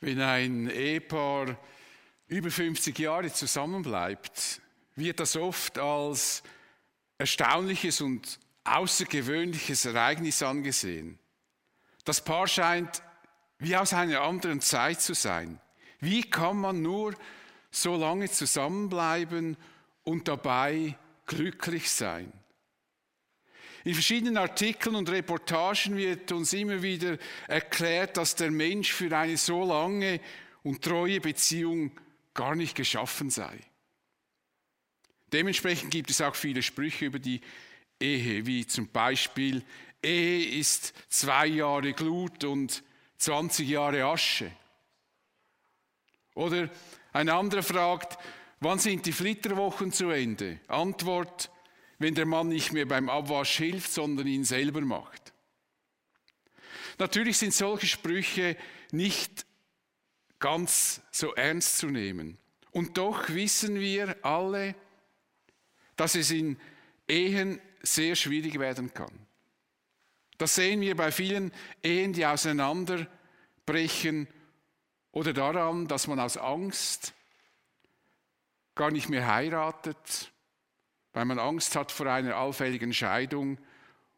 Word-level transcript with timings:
Wenn 0.00 0.20
ein 0.20 0.70
Ehepaar 0.70 1.58
über 2.28 2.50
50 2.50 2.98
Jahre 2.98 3.32
zusammenbleibt, 3.32 4.60
wird 4.94 5.18
das 5.18 5.36
oft 5.36 5.78
als 5.78 6.42
erstaunliches 7.16 8.00
und 8.00 8.38
außergewöhnliches 8.64 9.86
Ereignis 9.86 10.42
angesehen. 10.42 11.18
Das 12.04 12.22
Paar 12.22 12.46
scheint 12.46 13.02
wie 13.58 13.76
aus 13.76 13.92
einer 13.92 14.20
anderen 14.20 14.60
Zeit 14.60 15.00
zu 15.00 15.14
sein. 15.14 15.60
Wie 15.98 16.22
kann 16.22 16.58
man 16.58 16.80
nur 16.80 17.14
so 17.70 17.96
lange 17.96 18.30
zusammenbleiben 18.30 19.56
und 20.04 20.28
dabei 20.28 20.96
glücklich 21.26 21.90
sein? 21.90 22.32
In 23.84 23.94
verschiedenen 23.94 24.36
Artikeln 24.36 24.96
und 24.96 25.08
Reportagen 25.08 25.96
wird 25.96 26.32
uns 26.32 26.52
immer 26.52 26.82
wieder 26.82 27.18
erklärt, 27.46 28.16
dass 28.16 28.34
der 28.34 28.50
Mensch 28.50 28.92
für 28.92 29.16
eine 29.16 29.36
so 29.36 29.64
lange 29.64 30.20
und 30.62 30.82
treue 30.82 31.20
Beziehung 31.20 31.92
gar 32.34 32.54
nicht 32.54 32.74
geschaffen 32.74 33.30
sei. 33.30 33.58
Dementsprechend 35.32 35.90
gibt 35.90 36.10
es 36.10 36.20
auch 36.20 36.34
viele 36.34 36.62
Sprüche 36.62 37.06
über 37.06 37.18
die 37.18 37.40
Ehe, 38.00 38.46
wie 38.46 38.66
zum 38.66 38.88
Beispiel, 38.88 39.62
Ehe 40.02 40.58
ist 40.58 40.94
zwei 41.08 41.46
Jahre 41.46 41.92
Glut 41.92 42.44
und 42.44 42.82
20 43.18 43.68
Jahre 43.68 44.04
Asche. 44.04 44.52
Oder 46.34 46.70
ein 47.12 47.28
anderer 47.28 47.64
fragt, 47.64 48.16
wann 48.60 48.78
sind 48.78 49.06
die 49.06 49.12
Flitterwochen 49.12 49.92
zu 49.92 50.10
Ende? 50.10 50.60
Antwort, 50.68 51.50
wenn 51.98 52.14
der 52.14 52.26
Mann 52.26 52.48
nicht 52.48 52.72
mehr 52.72 52.86
beim 52.86 53.08
Abwasch 53.08 53.56
hilft, 53.56 53.92
sondern 53.92 54.26
ihn 54.26 54.44
selber 54.44 54.80
macht. 54.80 55.32
Natürlich 56.98 57.38
sind 57.38 57.54
solche 57.54 57.86
Sprüche 57.86 58.56
nicht 58.92 59.46
ganz 60.38 61.00
so 61.10 61.34
ernst 61.34 61.78
zu 61.78 61.88
nehmen. 61.88 62.38
Und 62.70 62.98
doch 62.98 63.28
wissen 63.30 63.80
wir 63.80 64.24
alle, 64.24 64.74
dass 65.96 66.14
es 66.14 66.30
in 66.30 66.58
Ehen 67.08 67.60
sehr 67.82 68.14
schwierig 68.14 68.58
werden 68.58 68.94
kann. 68.94 69.26
Das 70.36 70.54
sehen 70.54 70.80
wir 70.80 70.94
bei 70.94 71.10
vielen 71.10 71.52
Ehen, 71.82 72.12
die 72.12 72.24
auseinanderbrechen 72.24 74.28
oder 75.10 75.32
daran, 75.32 75.88
dass 75.88 76.06
man 76.06 76.20
aus 76.20 76.36
Angst 76.36 77.14
gar 78.76 78.92
nicht 78.92 79.08
mehr 79.08 79.26
heiratet 79.26 80.30
weil 81.18 81.24
man 81.24 81.40
Angst 81.40 81.74
hat 81.74 81.90
vor 81.90 82.06
einer 82.06 82.36
allfälligen 82.36 82.94
Scheidung 82.94 83.58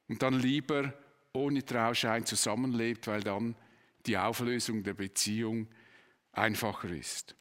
und 0.09 0.21
dann 0.21 0.35
lieber 0.35 0.93
ohne 1.33 1.65
Trauschein 1.65 2.27
zusammenlebt, 2.27 3.07
weil 3.07 3.23
dann 3.23 3.57
die 4.05 4.19
Auflösung 4.19 4.83
der 4.83 4.93
Beziehung 4.93 5.67
einfacher 6.33 6.91
ist. 6.91 7.35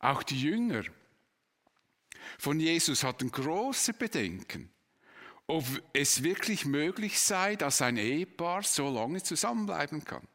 Auch 0.00 0.24
die 0.24 0.42
Jünger 0.42 0.82
von 2.36 2.58
Jesus 2.58 3.04
hatten 3.04 3.30
große 3.30 3.92
Bedenken, 3.92 4.72
ob 5.46 5.64
es 5.92 6.24
wirklich 6.24 6.64
möglich 6.64 7.20
sei, 7.20 7.54
dass 7.54 7.80
ein 7.80 7.96
Ehepaar 7.96 8.64
so 8.64 8.92
lange 8.92 9.22
zusammenbleiben 9.22 10.02
kann. 10.02 10.26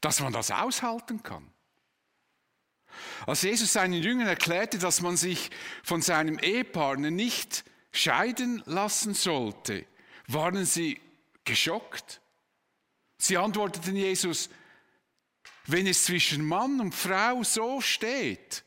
Dass 0.00 0.20
man 0.20 0.32
das 0.32 0.52
aushalten 0.52 1.24
kann. 1.24 1.51
Als 3.26 3.42
Jesus 3.42 3.72
seinen 3.72 4.02
Jüngern 4.02 4.26
erklärte, 4.26 4.78
dass 4.78 5.00
man 5.00 5.16
sich 5.16 5.50
von 5.82 6.02
seinem 6.02 6.38
Ehepartner 6.38 7.10
nicht 7.10 7.64
scheiden 7.92 8.62
lassen 8.66 9.14
sollte, 9.14 9.84
waren 10.28 10.64
sie 10.64 11.00
geschockt. 11.44 12.20
Sie 13.18 13.36
antworteten 13.36 13.96
Jesus, 13.96 14.48
wenn 15.66 15.86
es 15.86 16.04
zwischen 16.04 16.44
Mann 16.44 16.80
und 16.80 16.94
Frau 16.94 17.42
so 17.44 17.80
steht, 17.80 18.64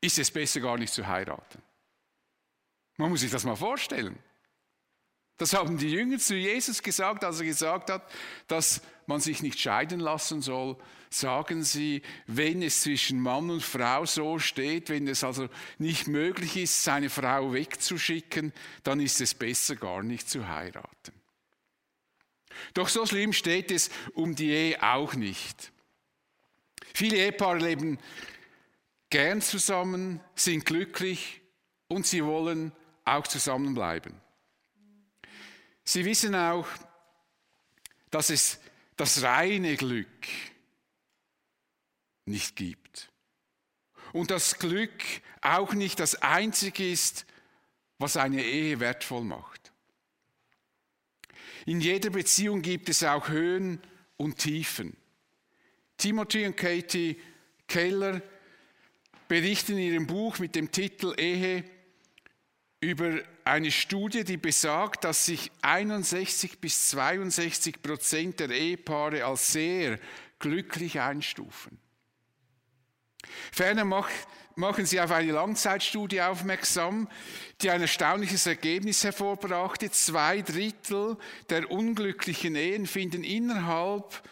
ist 0.00 0.18
es 0.18 0.30
besser 0.30 0.60
gar 0.60 0.76
nicht 0.76 0.92
zu 0.92 1.06
heiraten. 1.06 1.62
Man 2.96 3.10
muss 3.10 3.20
sich 3.20 3.30
das 3.30 3.44
mal 3.44 3.56
vorstellen. 3.56 4.18
Das 5.38 5.54
haben 5.54 5.78
die 5.78 5.90
Jünger 5.90 6.18
zu 6.18 6.34
Jesus 6.34 6.82
gesagt, 6.82 7.24
als 7.24 7.40
er 7.40 7.46
gesagt 7.46 7.90
hat, 7.90 8.08
dass 8.46 8.82
man 9.06 9.20
sich 9.20 9.42
nicht 9.42 9.58
scheiden 9.58 10.00
lassen 10.00 10.42
soll. 10.42 10.76
Sagen 11.10 11.62
sie, 11.62 12.02
wenn 12.26 12.62
es 12.62 12.82
zwischen 12.82 13.20
Mann 13.20 13.50
und 13.50 13.62
Frau 13.62 14.06
so 14.06 14.38
steht, 14.38 14.88
wenn 14.88 15.06
es 15.06 15.24
also 15.24 15.48
nicht 15.78 16.08
möglich 16.08 16.56
ist, 16.56 16.84
seine 16.84 17.10
Frau 17.10 17.52
wegzuschicken, 17.52 18.52
dann 18.82 19.00
ist 19.00 19.20
es 19.20 19.34
besser 19.34 19.76
gar 19.76 20.02
nicht 20.02 20.28
zu 20.28 20.48
heiraten. 20.48 21.12
Doch 22.74 22.88
so 22.88 23.04
schlimm 23.06 23.32
steht 23.32 23.70
es 23.70 23.90
um 24.14 24.34
die 24.34 24.50
Ehe 24.50 24.82
auch 24.82 25.14
nicht. 25.14 25.72
Viele 26.94 27.16
Ehepaare 27.16 27.58
leben 27.58 27.98
gern 29.10 29.42
zusammen, 29.42 30.20
sind 30.34 30.64
glücklich 30.64 31.40
und 31.88 32.06
sie 32.06 32.24
wollen 32.24 32.72
auch 33.04 33.26
zusammenbleiben. 33.26 34.14
Sie 35.84 36.04
wissen 36.04 36.34
auch, 36.34 36.66
dass 38.10 38.30
es 38.30 38.58
das 39.02 39.24
reine 39.24 39.74
Glück 39.74 40.28
nicht 42.24 42.54
gibt. 42.54 43.10
Und 44.12 44.30
das 44.30 44.60
Glück 44.60 44.92
auch 45.40 45.72
nicht 45.72 45.98
das 45.98 46.22
Einzige 46.22 46.88
ist, 46.88 47.26
was 47.98 48.16
eine 48.16 48.44
Ehe 48.44 48.78
wertvoll 48.78 49.24
macht. 49.24 49.72
In 51.66 51.80
jeder 51.80 52.10
Beziehung 52.10 52.62
gibt 52.62 52.88
es 52.90 53.02
auch 53.02 53.28
Höhen 53.28 53.82
und 54.18 54.38
Tiefen. 54.38 54.96
Timothy 55.96 56.46
und 56.46 56.56
Katie 56.56 57.20
Keller 57.66 58.22
berichten 59.26 59.72
in 59.72 59.94
ihrem 59.94 60.06
Buch 60.06 60.38
mit 60.38 60.54
dem 60.54 60.70
Titel 60.70 61.12
Ehe 61.18 61.64
über 62.80 63.20
eine 63.44 63.70
Studie, 63.70 64.24
die 64.24 64.36
besagt, 64.36 65.04
dass 65.04 65.26
sich 65.26 65.50
61 65.62 66.60
bis 66.60 66.88
62 66.90 67.82
Prozent 67.82 68.40
der 68.40 68.50
Ehepaare 68.50 69.24
als 69.24 69.52
sehr 69.52 69.98
glücklich 70.38 71.00
einstufen. 71.00 71.78
Ferner 73.52 73.84
machen 73.84 74.86
sie 74.86 75.00
auf 75.00 75.10
eine 75.10 75.32
Langzeitstudie 75.32 76.20
aufmerksam, 76.20 77.08
die 77.60 77.70
ein 77.70 77.80
erstaunliches 77.80 78.46
Ergebnis 78.46 79.04
hervorbrachte. 79.04 79.90
Zwei 79.90 80.42
Drittel 80.42 81.16
der 81.48 81.70
unglücklichen 81.70 82.56
Ehen 82.56 82.86
finden 82.86 83.24
innerhalb 83.24 84.22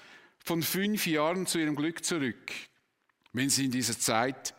von 0.44 0.62
fünf 0.62 1.06
Jahren 1.06 1.47
zu 1.47 1.59
ihrem 1.59 1.76
Glück 1.76 2.04
zurück, 2.04 2.53
wenn 3.32 3.50
sie 3.50 3.66
in 3.66 3.70
dieser 3.70 3.99
Zeit 3.99 4.54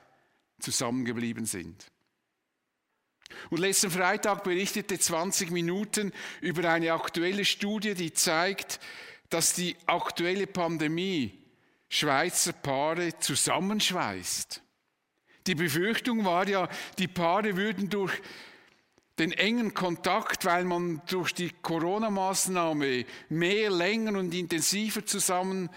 zusammengeblieben 0.59 1.45
sind. 1.45 1.91
Und 3.50 3.59
letzten 3.59 3.92
Freitag 3.92 4.44
berichtete 4.44 4.97
20 5.00 5.52
Minuten 5.52 6.12
über 6.42 6.69
eine 6.69 6.94
aktuelle 6.94 7.46
Studie, 7.46 7.94
die 7.94 8.14
zeigt, 8.14 8.80
dass 9.30 9.53
die 9.53 9.75
aktuelle 9.86 10.47
Pandemie 10.47 11.38
Schweizer 11.90 12.53
Paare 12.53 13.18
zusammenschweißt. 13.20 14.62
Die 15.47 15.56
Befürchtung 15.56 16.24
war 16.24 16.47
ja, 16.47 16.70
die 16.97 17.08
Paare 17.08 17.58
würden 17.58 17.90
durch 17.90 18.14
den 19.20 19.31
engen 19.34 19.74
Kontakt, 19.74 20.46
weil 20.46 20.64
man 20.64 21.02
durch 21.08 21.34
die 21.34 21.52
Corona-Maßnahme 21.62 23.06
mehr, 23.30 23.70
länger 23.70 24.18
und 24.18 24.34
intensiver 24.34 25.06
zusammen 25.06 25.70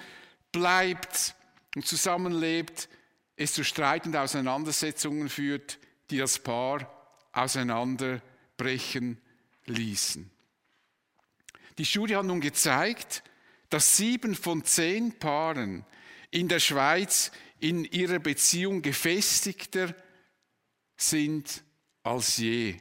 bleibt 0.52 1.34
und 1.74 1.86
zusammenlebt, 1.86 2.88
es 3.36 3.52
zu 3.52 3.64
Streit 3.64 4.06
und 4.06 4.16
Auseinandersetzungen 4.16 5.28
führt, 5.28 5.78
die 6.10 6.18
das 6.18 6.38
Paar 6.38 6.93
auseinanderbrechen 7.34 9.20
ließen. 9.66 10.30
Die 11.78 11.84
Studie 11.84 12.16
hat 12.16 12.26
nun 12.26 12.40
gezeigt, 12.40 13.22
dass 13.68 13.96
sieben 13.96 14.34
von 14.34 14.64
zehn 14.64 15.18
Paaren 15.18 15.84
in 16.30 16.48
der 16.48 16.60
Schweiz 16.60 17.32
in 17.60 17.84
ihrer 17.84 18.18
Beziehung 18.18 18.82
gefestigter 18.82 19.94
sind 20.96 21.64
als 22.02 22.36
je. 22.36 22.76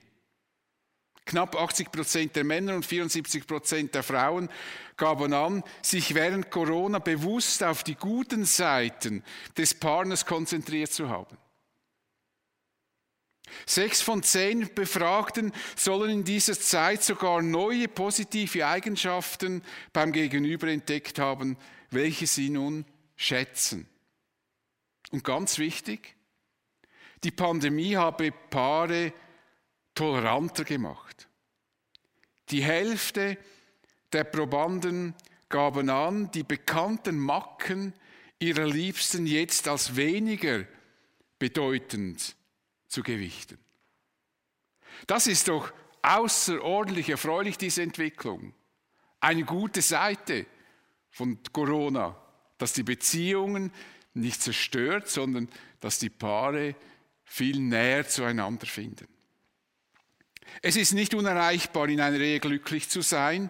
Knapp 1.25 1.55
80 1.55 1.91
Prozent 1.91 2.35
der 2.35 2.43
Männer 2.43 2.75
und 2.75 2.85
74 2.85 3.47
Prozent 3.47 3.95
der 3.95 4.03
Frauen 4.03 4.49
gaben 4.97 5.33
an, 5.33 5.63
sich 5.81 6.13
während 6.13 6.51
Corona 6.51 6.99
bewusst 6.99 7.63
auf 7.63 7.83
die 7.83 7.95
guten 7.95 8.45
Seiten 8.45 9.23
des 9.57 9.73
Partners 9.73 10.25
konzentriert 10.25 10.91
zu 10.91 11.09
haben. 11.09 11.37
Sechs 13.65 14.01
von 14.01 14.23
zehn 14.23 14.73
Befragten 14.73 15.51
sollen 15.75 16.09
in 16.11 16.23
dieser 16.23 16.59
Zeit 16.59 17.03
sogar 17.03 17.41
neue 17.41 17.87
positive 17.87 18.65
Eigenschaften 18.65 19.63
beim 19.91 20.11
Gegenüber 20.11 20.67
entdeckt 20.67 21.19
haben, 21.19 21.57
welche 21.91 22.27
sie 22.27 22.49
nun 22.49 22.85
schätzen. 23.15 23.87
Und 25.11 25.23
ganz 25.23 25.57
wichtig, 25.57 26.15
die 27.23 27.31
Pandemie 27.31 27.95
habe 27.95 28.31
Paare 28.31 29.13
toleranter 29.95 30.63
gemacht. 30.63 31.27
Die 32.49 32.63
Hälfte 32.63 33.37
der 34.11 34.23
Probanden 34.23 35.15
gaben 35.49 35.89
an, 35.89 36.31
die 36.31 36.43
bekannten 36.43 37.17
Macken 37.17 37.93
ihrer 38.39 38.65
Liebsten 38.65 39.25
jetzt 39.25 39.67
als 39.67 39.95
weniger 39.95 40.65
bedeutend 41.39 42.35
zu 42.93 43.01
gewichten. 43.01 43.57
Das 45.07 45.25
ist 45.25 45.47
doch 45.47 45.73
außerordentlich 46.03 47.09
erfreulich, 47.09 47.57
diese 47.57 47.81
Entwicklung. 47.81 48.53
Eine 49.19 49.43
gute 49.43 49.81
Seite 49.81 50.45
von 51.09 51.39
Corona, 51.51 52.15
dass 52.57 52.73
die 52.73 52.83
Beziehungen 52.83 53.71
nicht 54.13 54.41
zerstört, 54.41 55.09
sondern 55.09 55.49
dass 55.79 55.97
die 55.97 56.09
Paare 56.09 56.75
viel 57.25 57.59
näher 57.59 58.07
zueinander 58.07 58.67
finden. 58.67 59.07
Es 60.61 60.75
ist 60.75 60.93
nicht 60.93 61.15
unerreichbar, 61.15 61.89
in 61.89 61.99
einer 61.99 62.19
Ehe 62.19 62.39
glücklich 62.39 62.89
zu 62.89 63.01
sein. 63.01 63.49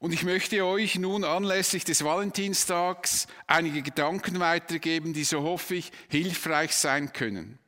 Und 0.00 0.12
ich 0.12 0.24
möchte 0.24 0.64
euch 0.64 0.96
nun 0.96 1.22
anlässlich 1.22 1.84
des 1.84 2.02
Valentinstags 2.02 3.28
einige 3.46 3.82
Gedanken 3.82 4.40
weitergeben, 4.40 5.12
die, 5.12 5.22
so 5.22 5.42
hoffe 5.42 5.76
ich, 5.76 5.92
hilfreich 6.08 6.74
sein 6.74 7.12
können. 7.12 7.60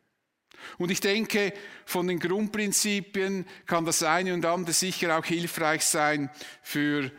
Und 0.78 0.90
ich 0.90 1.00
denke, 1.00 1.52
von 1.84 2.06
den 2.06 2.18
Grundprinzipien 2.18 3.46
kann 3.66 3.84
das 3.84 4.02
eine 4.02 4.34
und 4.34 4.44
andere 4.44 4.72
sicher 4.72 5.18
auch 5.18 5.24
hilfreich 5.24 5.84
sein 5.84 6.30
für 6.62 7.10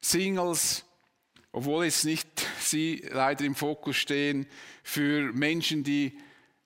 Singles, 0.00 0.84
obwohl 1.52 1.84
jetzt 1.84 2.04
nicht 2.04 2.28
sie 2.60 3.04
leider 3.10 3.44
im 3.44 3.54
Fokus 3.54 3.96
stehen, 3.96 4.46
für 4.82 5.32
Menschen, 5.32 5.84
die 5.84 6.18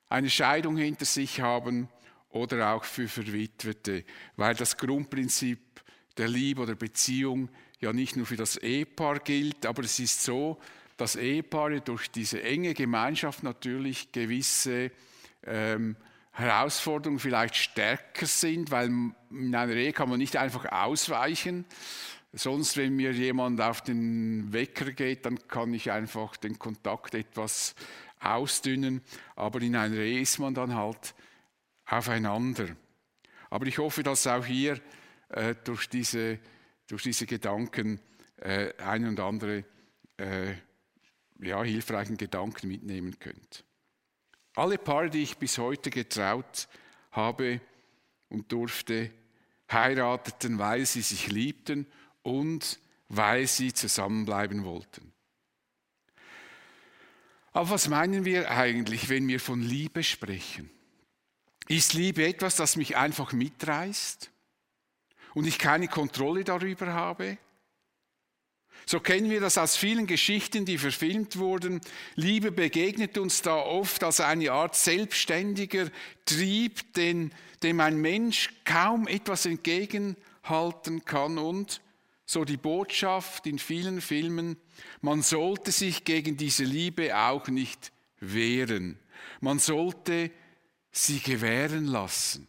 eine 0.08 0.30
Scheidung 0.30 0.76
hinter 0.76 1.04
sich 1.04 1.40
haben 1.40 1.88
oder 2.30 2.72
auch 2.74 2.84
für 2.84 3.08
Verwitwete, 3.08 4.04
weil 4.36 4.54
das 4.54 4.76
Grundprinzip 4.76 5.60
der 6.16 6.28
Liebe 6.28 6.62
oder 6.62 6.74
Beziehung 6.74 7.48
ja 7.80 7.92
nicht 7.92 8.16
nur 8.16 8.26
für 8.26 8.36
das 8.36 8.56
Ehepaar 8.56 9.20
gilt, 9.20 9.66
aber 9.66 9.84
es 9.84 9.98
ist 9.98 10.22
so, 10.22 10.58
dass 10.96 11.14
Ehepaare 11.14 11.80
durch 11.80 12.10
diese 12.10 12.42
enge 12.42 12.74
Gemeinschaft 12.74 13.44
natürlich 13.44 14.10
gewisse 14.10 14.90
ähm, 15.46 15.96
Herausforderungen 16.38 17.18
vielleicht 17.18 17.56
stärker 17.56 18.26
sind, 18.26 18.70
weil 18.70 18.86
in 19.30 19.54
einer 19.54 19.72
Ehe 19.72 19.92
kann 19.92 20.08
man 20.08 20.18
nicht 20.18 20.36
einfach 20.36 20.70
ausweichen. 20.70 21.64
Sonst, 22.32 22.76
wenn 22.76 22.94
mir 22.94 23.10
jemand 23.12 23.60
auf 23.60 23.82
den 23.82 24.52
Wecker 24.52 24.92
geht, 24.92 25.26
dann 25.26 25.48
kann 25.48 25.74
ich 25.74 25.90
einfach 25.90 26.36
den 26.36 26.56
Kontakt 26.58 27.14
etwas 27.14 27.74
ausdünnen. 28.20 29.02
Aber 29.34 29.60
in 29.62 29.74
einer 29.74 29.96
Ehe 29.96 30.20
ist 30.20 30.38
man 30.38 30.54
dann 30.54 30.76
halt 30.76 31.14
aufeinander. 31.86 32.68
Aber 33.50 33.66
ich 33.66 33.78
hoffe, 33.78 34.04
dass 34.04 34.26
auch 34.28 34.46
hier 34.46 34.80
äh, 35.30 35.56
durch, 35.64 35.88
diese, 35.88 36.38
durch 36.86 37.02
diese 37.02 37.26
Gedanken 37.26 37.98
äh, 38.36 38.72
ein 38.76 39.06
und 39.06 39.18
andere 39.18 39.64
äh, 40.18 40.54
ja, 41.40 41.64
hilfreichen 41.64 42.16
Gedanken 42.16 42.68
mitnehmen 42.68 43.18
könnt. 43.18 43.64
Alle 44.58 44.76
Paare, 44.76 45.08
die 45.08 45.22
ich 45.22 45.38
bis 45.38 45.56
heute 45.58 45.88
getraut 45.88 46.66
habe 47.12 47.60
und 48.28 48.50
durfte, 48.50 49.12
heirateten, 49.70 50.58
weil 50.58 50.84
sie 50.84 51.02
sich 51.02 51.28
liebten 51.28 51.86
und 52.22 52.80
weil 53.08 53.46
sie 53.46 53.72
zusammenbleiben 53.72 54.64
wollten. 54.64 55.12
Aber 57.52 57.70
was 57.70 57.88
meinen 57.88 58.24
wir 58.24 58.50
eigentlich, 58.50 59.08
wenn 59.08 59.28
wir 59.28 59.38
von 59.38 59.62
Liebe 59.62 60.02
sprechen? 60.02 60.68
Ist 61.68 61.94
Liebe 61.94 62.26
etwas, 62.26 62.56
das 62.56 62.74
mich 62.74 62.96
einfach 62.96 63.32
mitreißt 63.32 64.28
und 65.34 65.46
ich 65.46 65.60
keine 65.60 65.86
Kontrolle 65.86 66.42
darüber 66.42 66.92
habe? 66.92 67.38
So 68.86 69.00
kennen 69.00 69.28
wir 69.28 69.40
das 69.40 69.58
aus 69.58 69.76
vielen 69.76 70.06
Geschichten, 70.06 70.64
die 70.64 70.78
verfilmt 70.78 71.38
wurden. 71.38 71.80
Liebe 72.14 72.50
begegnet 72.52 73.18
uns 73.18 73.42
da 73.42 73.56
oft 73.56 74.02
als 74.02 74.20
eine 74.20 74.50
Art 74.52 74.74
selbstständiger 74.76 75.90
Trieb, 76.24 76.94
den, 76.94 77.32
dem 77.62 77.80
ein 77.80 77.98
Mensch 77.98 78.50
kaum 78.64 79.06
etwas 79.06 79.44
entgegenhalten 79.44 81.04
kann 81.04 81.36
und 81.36 81.82
so 82.24 82.44
die 82.44 82.58
Botschaft 82.58 83.46
in 83.46 83.58
vielen 83.58 84.02
Filmen, 84.02 84.58
man 85.00 85.22
sollte 85.22 85.72
sich 85.72 86.04
gegen 86.04 86.36
diese 86.36 86.64
Liebe 86.64 87.16
auch 87.16 87.48
nicht 87.48 87.90
wehren. 88.20 88.98
Man 89.40 89.58
sollte 89.58 90.30
sie 90.90 91.20
gewähren 91.20 91.86
lassen. 91.86 92.46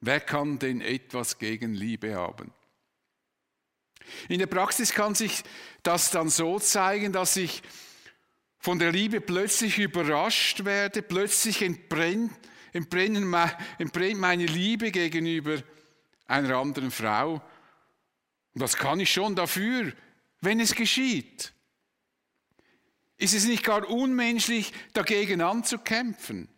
Wer 0.00 0.20
kann 0.20 0.58
denn 0.58 0.80
etwas 0.80 1.38
gegen 1.38 1.74
Liebe 1.74 2.14
haben? 2.14 2.52
In 4.28 4.38
der 4.38 4.46
Praxis 4.46 4.92
kann 4.92 5.14
sich 5.14 5.42
das 5.82 6.10
dann 6.10 6.28
so 6.28 6.58
zeigen, 6.58 7.12
dass 7.12 7.36
ich 7.36 7.62
von 8.58 8.78
der 8.78 8.92
Liebe 8.92 9.20
plötzlich 9.20 9.78
überrascht 9.78 10.64
werde, 10.64 11.02
plötzlich 11.02 11.62
entbrennt, 11.62 12.32
entbrennt 12.72 14.18
meine 14.18 14.46
Liebe 14.46 14.90
gegenüber 14.90 15.62
einer 16.26 16.56
anderen 16.56 16.90
Frau. 16.90 17.42
Und 18.54 18.62
das 18.62 18.76
kann 18.76 19.00
ich 19.00 19.10
schon 19.10 19.34
dafür, 19.34 19.92
wenn 20.40 20.60
es 20.60 20.74
geschieht. 20.74 21.52
Ist 23.16 23.34
es 23.34 23.44
nicht 23.44 23.64
gar 23.64 23.88
unmenschlich, 23.88 24.72
dagegen 24.92 25.40
anzukämpfen? 25.40 26.48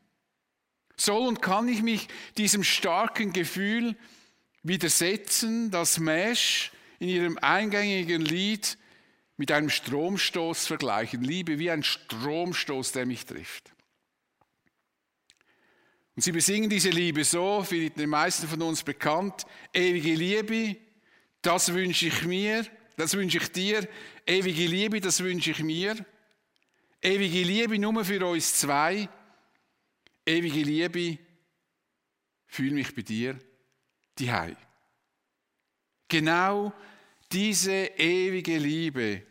Soll 0.97 1.27
und 1.27 1.43
kann 1.43 1.69
ich 1.69 1.83
mich 1.83 2.09
diesem 2.37 2.63
starken 2.63 3.33
Gefühl 3.33 3.97
widersetzen, 4.63 5.71
das 5.71 5.99
Mesh 5.99 6.71
in 7.03 7.09
ihrem 7.09 7.39
eingängigen 7.39 8.23
Lied 8.23 8.79
mit 9.37 9.51
einem 9.51 9.71
Stromstoß 9.71 10.69
vergleichen. 10.69 11.25
Liebe 11.25 11.59
wie 11.59 11.69
ein 11.69 11.83
Stromstoß, 11.83 12.93
der 12.93 13.07
mich 13.07 13.27
trifft. 13.27 13.73
Und 16.15 16.23
sie 16.23 16.31
besingen 16.31 16.71
diese 16.71 16.91
Liebe 16.91 17.25
so, 17.25 17.67
wie 17.71 17.91
den 17.91 18.09
meisten 18.09 18.47
von 18.47 18.63
uns 18.63 18.85
bekannt, 18.85 19.47
ewige 19.75 20.15
Liebe, 20.15 20.77
das 21.41 21.73
wünsche 21.73 22.07
ich 22.07 22.23
mir, 22.23 22.65
das 22.97 23.15
wünsche 23.15 23.39
ich 23.39 23.51
dir, 23.51 23.89
ewige 24.25 24.67
Liebe, 24.67 25.01
das 25.01 25.25
wünsche 25.25 25.51
ich 25.51 25.59
mir, 25.59 25.97
ewige 27.01 27.43
Liebe 27.43 27.81
nur 27.81 28.05
für 28.05 28.25
uns 28.25 28.61
zwei, 28.61 29.09
ewige 30.25 30.63
Liebe, 30.63 31.19
fühle 32.47 32.75
mich 32.75 32.95
bei 32.95 33.03
dir, 33.03 33.37
die 34.21 34.31
Hei. 34.31 34.57
Genau 36.07 36.73
diese 37.33 37.73
ewige 37.97 38.59
Liebe 38.59 39.23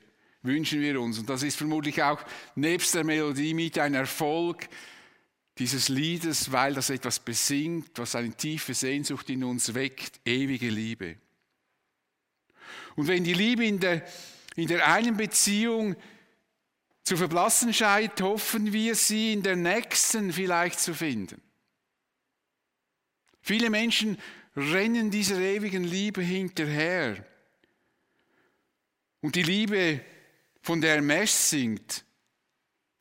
wünschen 0.43 0.81
wir 0.81 0.99
uns. 0.99 1.19
Und 1.19 1.29
das 1.29 1.43
ist 1.43 1.57
vermutlich 1.57 2.01
auch 2.01 2.21
nebst 2.55 2.95
der 2.95 3.03
Melodie 3.03 3.53
mit 3.53 3.77
ein 3.77 3.93
Erfolg 3.93 4.67
dieses 5.57 5.89
Liedes, 5.89 6.51
weil 6.51 6.73
das 6.73 6.89
etwas 6.89 7.19
besingt, 7.19 7.91
was 7.95 8.15
eine 8.15 8.33
tiefe 8.33 8.73
Sehnsucht 8.73 9.29
in 9.29 9.43
uns 9.43 9.73
weckt, 9.73 10.19
ewige 10.25 10.69
Liebe. 10.69 11.17
Und 12.95 13.07
wenn 13.07 13.23
die 13.23 13.33
Liebe 13.33 13.65
in 13.65 13.79
der, 13.79 14.05
in 14.55 14.67
der 14.67 14.87
einen 14.87 15.15
Beziehung 15.15 15.95
zu 17.03 17.17
verblassen 17.17 17.73
scheint, 17.73 18.21
hoffen 18.21 18.73
wir, 18.73 18.95
sie 18.95 19.33
in 19.33 19.43
der 19.43 19.55
nächsten 19.55 20.31
vielleicht 20.31 20.79
zu 20.79 20.93
finden. 20.93 21.41
Viele 23.41 23.69
Menschen 23.69 24.17
rennen 24.55 25.09
dieser 25.09 25.39
ewigen 25.39 25.83
Liebe 25.83 26.21
hinterher. 26.21 27.25
Und 29.21 29.35
die 29.35 29.43
Liebe, 29.43 30.03
von 30.61 30.81
der 30.81 31.01
Mesh 31.01 31.31
singt, 31.31 32.03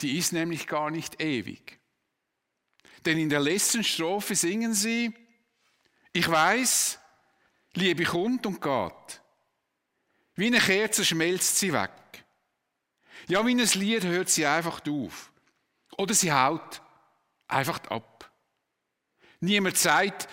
die 0.00 0.18
ist 0.18 0.32
nämlich 0.32 0.66
gar 0.66 0.90
nicht 0.90 1.20
ewig. 1.20 1.78
Denn 3.04 3.18
in 3.18 3.28
der 3.28 3.40
letzten 3.40 3.84
Strophe 3.84 4.34
singen 4.34 4.74
sie, 4.74 5.12
ich 6.12 6.28
weiß, 6.28 6.98
Liebe 7.74 8.04
kommt 8.04 8.46
und 8.46 8.60
geht. 8.60 9.20
Wie 10.34 10.46
eine 10.46 10.58
Kerze 10.58 11.04
schmelzt 11.04 11.58
sie 11.58 11.72
weg. 11.72 11.90
Ja, 13.28 13.46
wie 13.46 13.54
ein 13.54 13.58
Lied 13.58 14.04
hört 14.04 14.28
sie 14.28 14.46
einfach 14.46 14.80
auf. 14.88 15.32
Oder 15.96 16.14
sie 16.14 16.32
haut 16.32 16.82
einfach 17.46 17.80
ab. 17.90 18.30
Niemand 19.40 19.76
sagt, 19.76 20.28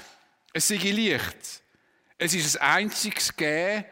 es 0.54 0.68
sei 0.68 0.76
Licht. 0.76 1.64
Es 2.18 2.34
ist 2.34 2.60
ein 2.60 2.86
einziges 2.86 3.36
Gehen 3.36 3.86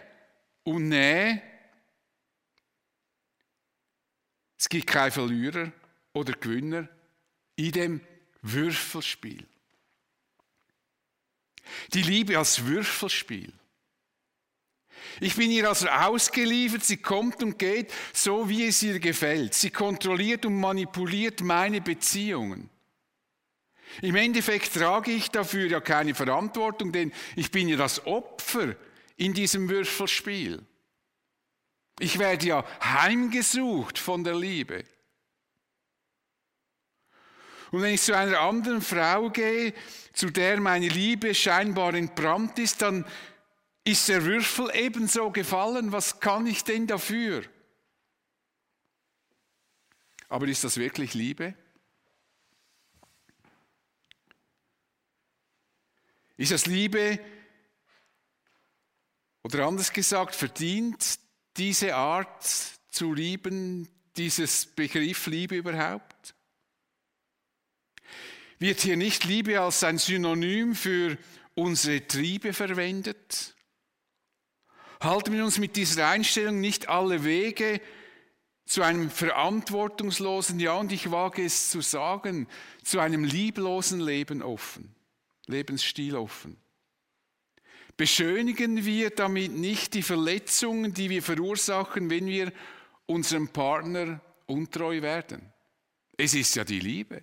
und 0.63 0.89
Nehmen 0.89 1.41
Es 4.57 4.69
gibt 4.69 4.87
keine 4.87 5.11
Verlierer 5.11 5.71
oder 6.13 6.33
Gewinner 6.33 6.87
in 7.55 7.71
dem 7.71 8.01
Würfelspiel. 8.41 9.45
Die 11.93 12.01
Liebe 12.01 12.37
als 12.37 12.65
Würfelspiel. 12.65 13.51
Ich 15.19 15.35
bin 15.35 15.51
ihr 15.51 15.67
also 15.67 15.87
ausgeliefert, 15.87 16.83
sie 16.83 16.97
kommt 16.97 17.41
und 17.43 17.59
geht, 17.59 17.91
so 18.13 18.49
wie 18.49 18.65
es 18.65 18.81
ihr 18.83 18.99
gefällt. 18.99 19.53
Sie 19.53 19.69
kontrolliert 19.69 20.45
und 20.45 20.59
manipuliert 20.59 21.41
meine 21.41 21.81
Beziehungen. 21.81 22.69
Im 24.01 24.15
Endeffekt 24.15 24.73
trage 24.73 25.11
ich 25.11 25.31
dafür 25.31 25.67
ja 25.67 25.79
keine 25.79 26.15
Verantwortung, 26.15 26.91
denn 26.91 27.13
ich 27.35 27.51
bin 27.51 27.69
ja 27.69 27.77
das 27.77 28.05
Opfer 28.05 28.75
in 29.15 29.33
diesem 29.33 29.69
Würfelspiel. 29.69 30.61
Ich 31.99 32.19
werde 32.19 32.45
ja 32.45 32.65
heimgesucht 32.81 33.97
von 33.97 34.23
der 34.23 34.35
Liebe. 34.35 34.83
Und 37.71 37.81
wenn 37.81 37.93
ich 37.93 38.01
zu 38.01 38.15
einer 38.15 38.39
anderen 38.39 38.81
Frau 38.81 39.29
gehe, 39.29 39.73
zu 40.13 40.29
der 40.29 40.59
meine 40.59 40.87
Liebe 40.87 41.33
scheinbar 41.33 41.93
entbrannt 41.93 42.59
ist, 42.59 42.81
dann 42.81 43.05
ist 43.83 44.09
der 44.09 44.23
Würfel 44.23 44.71
ebenso 44.73 45.31
gefallen. 45.31 45.91
Was 45.91 46.19
kann 46.19 46.47
ich 46.47 46.63
denn 46.63 46.87
dafür? 46.87 47.43
Aber 50.27 50.47
ist 50.47 50.63
das 50.63 50.77
wirklich 50.77 51.13
Liebe? 51.13 51.53
Ist 56.37 56.51
das 56.51 56.65
Liebe, 56.65 57.19
oder 59.43 59.67
anders 59.67 59.93
gesagt, 59.93 60.35
verdient 60.35 61.19
diese 61.57 61.95
Art 61.95 62.45
zu 62.89 63.13
lieben, 63.13 63.87
dieses 64.17 64.65
Begriff 64.65 65.27
Liebe 65.27 65.55
überhaupt? 65.55 66.35
Wird 68.59 68.81
hier 68.81 68.97
nicht 68.97 69.25
Liebe 69.25 69.59
als 69.59 69.83
ein 69.83 69.97
Synonym 69.97 70.75
für 70.75 71.17
unsere 71.55 72.07
Triebe 72.07 72.53
verwendet? 72.53 73.53
Halten 75.01 75.33
wir 75.33 75.43
uns 75.43 75.57
mit 75.57 75.75
dieser 75.75 76.07
Einstellung 76.07 76.61
nicht 76.61 76.87
alle 76.87 77.23
Wege 77.23 77.81
zu 78.65 78.81
einem 78.81 79.11
verantwortungslosen, 79.11 80.59
ja, 80.59 80.73
und 80.73 80.91
ich 80.91 81.11
wage 81.11 81.45
es 81.45 81.69
zu 81.69 81.81
sagen, 81.81 82.47
zu 82.83 82.99
einem 82.99 83.23
lieblosen 83.23 83.99
Leben 83.99 84.41
offen, 84.41 84.95
Lebensstil 85.45 86.15
offen. 86.15 86.57
Beschönigen 87.97 88.85
wir 88.85 89.09
damit 89.09 89.53
nicht 89.53 89.93
die 89.93 90.03
Verletzungen, 90.03 90.93
die 90.93 91.09
wir 91.09 91.23
verursachen, 91.23 92.09
wenn 92.09 92.27
wir 92.27 92.51
unserem 93.05 93.47
Partner 93.47 94.19
untreu 94.47 95.01
werden. 95.01 95.53
Es 96.17 96.33
ist 96.33 96.55
ja 96.55 96.63
die 96.63 96.79
Liebe. 96.79 97.21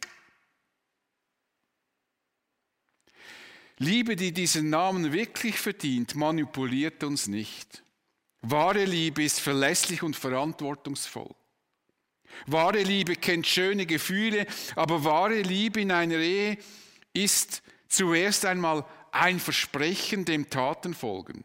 Liebe, 3.79 4.17
die 4.17 4.33
diesen 4.33 4.71
Namen 4.71 5.13
wirklich 5.13 5.59
verdient, 5.59 6.15
manipuliert 6.15 7.03
uns 7.05 7.27
nicht. 7.27 7.83
Wahre 8.43 8.85
Liebe 8.85 9.25
ist 9.25 9.41
verlässlich 9.41 10.03
und 10.03 10.17
verantwortungsvoll. 10.17 11.35
Wahre 12.47 12.83
Liebe 12.83 13.17
kennt 13.17 13.47
schöne 13.47 13.87
Gefühle, 13.87 14.47
aber 14.75 15.05
wahre 15.05 15.43
Liebe 15.43 15.81
in 15.81 15.91
einer 15.91 16.19
Ehe 16.19 16.59
ist 17.13 17.63
zuerst 17.89 18.45
einmal 18.47 18.85
ein 19.13 19.39
Versprechen, 19.39 20.25
dem 20.25 20.51
Taten 20.51 20.95
folgen. 20.95 21.45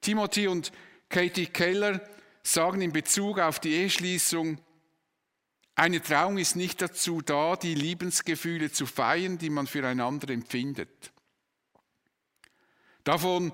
Timothy 0.00 0.48
und 0.48 0.72
Katie 1.08 1.46
Keller 1.46 2.00
sagen 2.42 2.82
in 2.82 2.92
Bezug 2.92 3.38
auf 3.38 3.60
die 3.60 3.72
Eheschließung, 3.72 4.58
eine 5.74 6.02
Trauung 6.02 6.36
ist 6.36 6.54
nicht 6.54 6.82
dazu 6.82 7.22
da, 7.22 7.56
die 7.56 7.74
Liebensgefühle 7.74 8.70
zu 8.70 8.84
feiern, 8.84 9.38
die 9.38 9.48
man 9.48 9.66
füreinander 9.66 10.28
empfindet. 10.30 11.12
Davon 13.04 13.52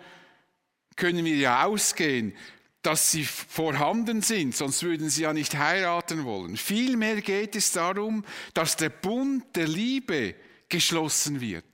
können 0.96 1.24
wir 1.24 1.36
ja 1.36 1.64
ausgehen, 1.64 2.34
dass 2.82 3.10
sie 3.10 3.24
vorhanden 3.24 4.22
sind, 4.22 4.54
sonst 4.54 4.82
würden 4.82 5.10
sie 5.10 5.22
ja 5.22 5.32
nicht 5.32 5.56
heiraten 5.56 6.24
wollen. 6.24 6.56
Vielmehr 6.56 7.20
geht 7.20 7.54
es 7.54 7.72
darum, 7.72 8.24
dass 8.54 8.76
der 8.76 8.90
Bund 8.90 9.44
der 9.54 9.68
Liebe 9.68 10.34
geschlossen 10.68 11.40
wird. 11.40 11.64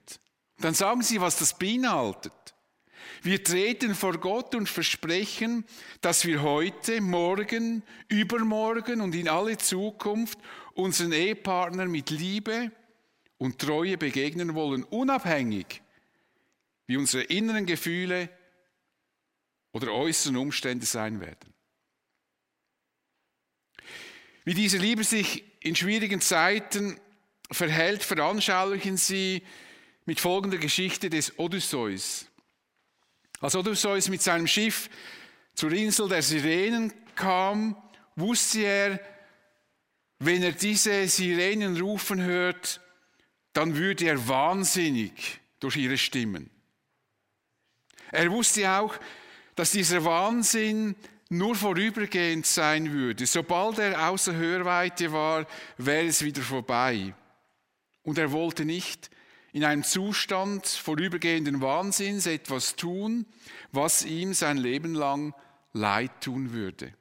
Dann 0.64 0.72
sagen 0.72 1.02
sie, 1.02 1.20
was 1.20 1.36
das 1.36 1.58
beinhaltet. 1.58 2.32
Wir 3.20 3.44
treten 3.44 3.94
vor 3.94 4.16
Gott 4.16 4.54
und 4.54 4.66
versprechen, 4.66 5.66
dass 6.00 6.24
wir 6.24 6.40
heute, 6.40 7.02
morgen, 7.02 7.82
übermorgen 8.08 9.02
und 9.02 9.14
in 9.14 9.28
alle 9.28 9.58
Zukunft 9.58 10.38
unseren 10.72 11.12
Ehepartner 11.12 11.84
mit 11.84 12.08
Liebe 12.08 12.72
und 13.36 13.58
Treue 13.58 13.98
begegnen 13.98 14.54
wollen, 14.54 14.84
unabhängig, 14.84 15.82
wie 16.86 16.96
unsere 16.96 17.24
inneren 17.24 17.66
Gefühle 17.66 18.30
oder 19.72 19.92
äußeren 19.92 20.38
Umstände 20.38 20.86
sein 20.86 21.20
werden. 21.20 21.52
Wie 24.44 24.54
diese 24.54 24.78
Liebe 24.78 25.04
sich 25.04 25.44
in 25.60 25.76
schwierigen 25.76 26.22
Zeiten 26.22 26.98
verhält, 27.50 28.02
veranschaulichen 28.02 28.96
sie 28.96 29.42
mit 30.06 30.20
folgender 30.20 30.58
Geschichte 30.58 31.10
des 31.10 31.38
Odysseus. 31.38 32.26
Als 33.40 33.56
Odysseus 33.56 34.08
mit 34.08 34.22
seinem 34.22 34.46
Schiff 34.46 34.88
zur 35.54 35.72
Insel 35.72 36.08
der 36.08 36.22
Sirenen 36.22 36.92
kam, 37.14 37.76
wusste 38.16 38.60
er, 38.60 39.00
wenn 40.18 40.42
er 40.42 40.52
diese 40.52 41.06
Sirenen 41.08 41.80
rufen 41.80 42.22
hört, 42.22 42.80
dann 43.52 43.76
würde 43.76 44.06
er 44.06 44.28
wahnsinnig 44.28 45.40
durch 45.60 45.76
ihre 45.76 45.98
Stimmen. 45.98 46.50
Er 48.10 48.30
wusste 48.30 48.70
auch, 48.70 48.94
dass 49.54 49.72
dieser 49.72 50.04
Wahnsinn 50.04 50.96
nur 51.28 51.54
vorübergehend 51.54 52.46
sein 52.46 52.92
würde. 52.92 53.26
Sobald 53.26 53.78
er 53.78 54.08
außer 54.08 54.34
Hörweite 54.34 55.12
war, 55.12 55.46
wäre 55.78 56.06
es 56.06 56.24
wieder 56.24 56.42
vorbei. 56.42 57.14
Und 58.02 58.18
er 58.18 58.30
wollte 58.30 58.64
nicht 58.64 59.10
in 59.54 59.64
einem 59.64 59.84
Zustand 59.84 60.66
vorübergehenden 60.66 61.60
Wahnsinns 61.60 62.26
etwas 62.26 62.74
tun, 62.74 63.24
was 63.70 64.04
ihm 64.04 64.34
sein 64.34 64.56
Leben 64.58 64.94
lang 64.94 65.32
Leid 65.72 66.10
tun 66.20 66.52
würde. 66.52 66.92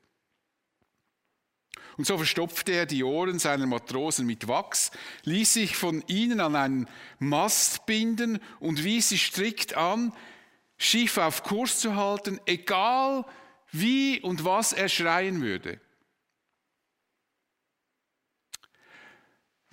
Und 1.97 2.05
so 2.05 2.15
verstopfte 2.15 2.71
er 2.71 2.85
die 2.85 3.03
Ohren 3.03 3.39
seiner 3.39 3.65
Matrosen 3.65 4.27
mit 4.27 4.47
Wachs, 4.47 4.91
ließ 5.23 5.51
sich 5.53 5.75
von 5.75 6.03
ihnen 6.05 6.39
an 6.39 6.55
einen 6.55 6.89
Mast 7.17 7.87
binden 7.87 8.39
und 8.59 8.83
wies 8.83 9.09
sie 9.09 9.17
strikt 9.17 9.75
an, 9.75 10.13
Schiff 10.77 11.17
auf 11.17 11.41
Kurs 11.41 11.79
zu 11.79 11.95
halten, 11.95 12.39
egal 12.45 13.25
wie 13.71 14.21
und 14.21 14.45
was 14.45 14.73
er 14.73 14.89
schreien 14.89 15.41
würde. 15.41 15.81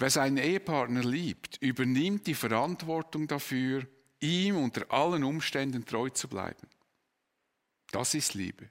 Wer 0.01 0.09
seinen 0.09 0.39
Ehepartner 0.39 1.05
liebt, 1.05 1.59
übernimmt 1.61 2.27
die 2.27 2.35
Verantwortung 2.35 3.29
dafür, 3.29 3.87
ihm 4.19 4.57
unter 4.57 4.91
allen 4.91 5.23
Umständen 5.23 5.85
treu 5.85 6.09
zu 6.09 6.27
bleiben. 6.27 6.67
Das 7.91 8.15
ist 8.15 8.33
Liebe. 8.33 8.71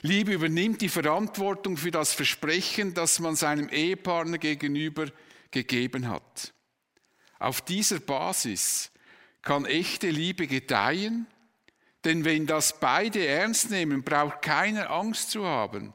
Liebe 0.00 0.32
übernimmt 0.32 0.80
die 0.80 0.88
Verantwortung 0.88 1.76
für 1.76 1.90
das 1.90 2.14
Versprechen, 2.14 2.94
das 2.94 3.18
man 3.18 3.36
seinem 3.36 3.68
Ehepartner 3.68 4.38
gegenüber 4.38 5.12
gegeben 5.50 6.08
hat. 6.08 6.54
Auf 7.38 7.60
dieser 7.60 8.00
Basis 8.00 8.90
kann 9.42 9.66
echte 9.66 10.08
Liebe 10.08 10.46
gedeihen, 10.46 11.26
denn 12.04 12.24
wenn 12.24 12.46
das 12.46 12.80
beide 12.80 13.26
ernst 13.26 13.70
nehmen, 13.70 14.02
braucht 14.02 14.40
keiner 14.40 14.88
Angst 14.88 15.30
zu 15.30 15.44
haben. 15.44 15.92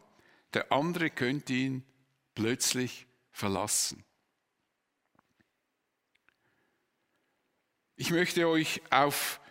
Der 0.53 0.71
andere 0.71 1.09
könnte 1.09 1.53
ihn 1.53 1.83
plötzlich 2.35 3.04
verlassen. 3.35 4.05
Ich 7.97 8.09
möchte 8.09 8.47
euch 8.47 8.81
auf 8.89 9.41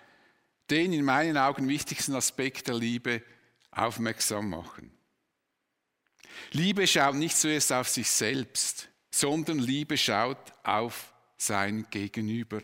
den 0.71 0.95
in 0.95 1.05
meinen 1.05 1.37
Augen 1.37 1.69
wichtigsten 1.69 2.15
Aspekt 2.15 2.69
der 2.69 2.77
Liebe 2.77 3.23
aufmerksam 3.71 4.49
machen. 4.49 4.91
Liebe 6.53 6.87
schaut 6.87 7.17
nicht 7.17 7.37
zuerst 7.37 7.73
auf 7.73 7.91
sich 7.91 8.09
selbst, 8.09 8.89
sondern 9.11 9.59
Liebe 9.59 9.99
schaut 9.99 10.53
auf 10.63 11.13
sein 11.37 11.87
Gegenüber. 11.91 12.63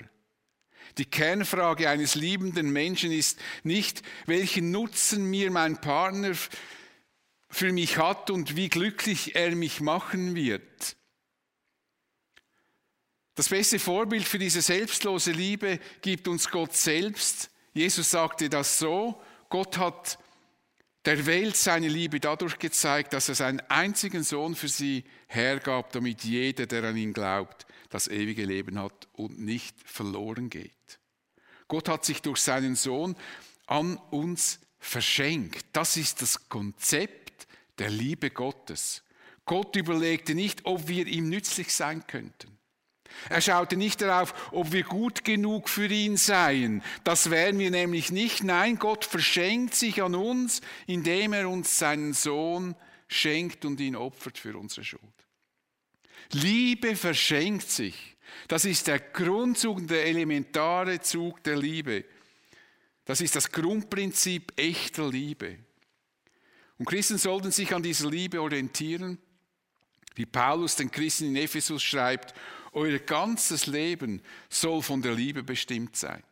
Die 0.96 1.04
Kernfrage 1.04 1.90
eines 1.90 2.14
liebenden 2.14 2.70
Menschen 2.70 3.12
ist 3.12 3.38
nicht, 3.62 4.02
welchen 4.24 4.70
Nutzen 4.70 5.26
mir 5.26 5.50
mein 5.50 5.82
Partner 5.82 6.32
für 7.50 7.72
mich 7.72 7.98
hat 7.98 8.30
und 8.30 8.56
wie 8.56 8.70
glücklich 8.70 9.36
er 9.36 9.54
mich 9.54 9.82
machen 9.82 10.34
wird. 10.34 10.96
Das 13.40 13.48
beste 13.48 13.78
Vorbild 13.78 14.28
für 14.28 14.38
diese 14.38 14.60
selbstlose 14.60 15.32
Liebe 15.32 15.80
gibt 16.02 16.28
uns 16.28 16.50
Gott 16.50 16.76
selbst. 16.76 17.48
Jesus 17.72 18.10
sagte 18.10 18.50
das 18.50 18.78
so, 18.78 19.18
Gott 19.48 19.78
hat 19.78 20.18
der 21.06 21.24
Welt 21.24 21.56
seine 21.56 21.88
Liebe 21.88 22.20
dadurch 22.20 22.58
gezeigt, 22.58 23.14
dass 23.14 23.30
er 23.30 23.34
seinen 23.34 23.60
einzigen 23.60 24.24
Sohn 24.24 24.54
für 24.54 24.68
sie 24.68 25.04
hergab, 25.26 25.90
damit 25.92 26.22
jeder, 26.22 26.66
der 26.66 26.84
an 26.84 26.98
ihn 26.98 27.14
glaubt, 27.14 27.64
das 27.88 28.08
ewige 28.08 28.44
Leben 28.44 28.78
hat 28.78 29.08
und 29.14 29.40
nicht 29.40 29.74
verloren 29.86 30.50
geht. 30.50 31.00
Gott 31.66 31.88
hat 31.88 32.04
sich 32.04 32.20
durch 32.20 32.42
seinen 32.42 32.76
Sohn 32.76 33.16
an 33.66 33.96
uns 34.10 34.60
verschenkt. 34.78 35.64
Das 35.72 35.96
ist 35.96 36.20
das 36.20 36.50
Konzept 36.50 37.46
der 37.78 37.88
Liebe 37.88 38.28
Gottes. 38.28 39.02
Gott 39.46 39.76
überlegte 39.76 40.34
nicht, 40.34 40.66
ob 40.66 40.88
wir 40.88 41.06
ihm 41.06 41.30
nützlich 41.30 41.72
sein 41.72 42.06
könnten. 42.06 42.59
Er 43.28 43.40
schaute 43.40 43.76
nicht 43.76 44.00
darauf, 44.00 44.34
ob 44.52 44.72
wir 44.72 44.82
gut 44.82 45.24
genug 45.24 45.68
für 45.68 45.86
ihn 45.86 46.16
seien. 46.16 46.82
Das 47.04 47.30
wären 47.30 47.58
wir 47.58 47.70
nämlich 47.70 48.10
nicht. 48.10 48.42
Nein, 48.42 48.78
Gott 48.78 49.04
verschenkt 49.04 49.74
sich 49.74 50.02
an 50.02 50.14
uns, 50.14 50.60
indem 50.86 51.32
er 51.32 51.48
uns 51.48 51.78
seinen 51.78 52.12
Sohn 52.12 52.74
schenkt 53.08 53.64
und 53.64 53.80
ihn 53.80 53.96
opfert 53.96 54.38
für 54.38 54.56
unsere 54.56 54.84
Schuld. 54.84 55.02
Liebe 56.32 56.96
verschenkt 56.96 57.68
sich. 57.68 58.16
Das 58.48 58.64
ist 58.64 58.86
der 58.86 59.00
Grundzug, 59.00 59.86
der 59.88 60.06
elementare 60.06 61.00
Zug 61.00 61.42
der 61.42 61.56
Liebe. 61.56 62.04
Das 63.04 63.20
ist 63.20 63.34
das 63.34 63.50
Grundprinzip 63.50 64.52
echter 64.56 65.08
Liebe. 65.08 65.58
Und 66.78 66.86
Christen 66.86 67.18
sollten 67.18 67.50
sich 67.50 67.74
an 67.74 67.82
dieser 67.82 68.08
Liebe 68.08 68.40
orientieren, 68.40 69.18
wie 70.14 70.26
Paulus 70.26 70.76
den 70.76 70.90
Christen 70.90 71.26
in 71.26 71.36
Ephesus 71.36 71.82
schreibt, 71.82 72.34
euer 72.72 72.98
ganzes 72.98 73.66
Leben 73.66 74.22
soll 74.48 74.82
von 74.82 75.02
der 75.02 75.12
Liebe 75.12 75.42
bestimmt 75.42 75.96
sein. 75.96 76.22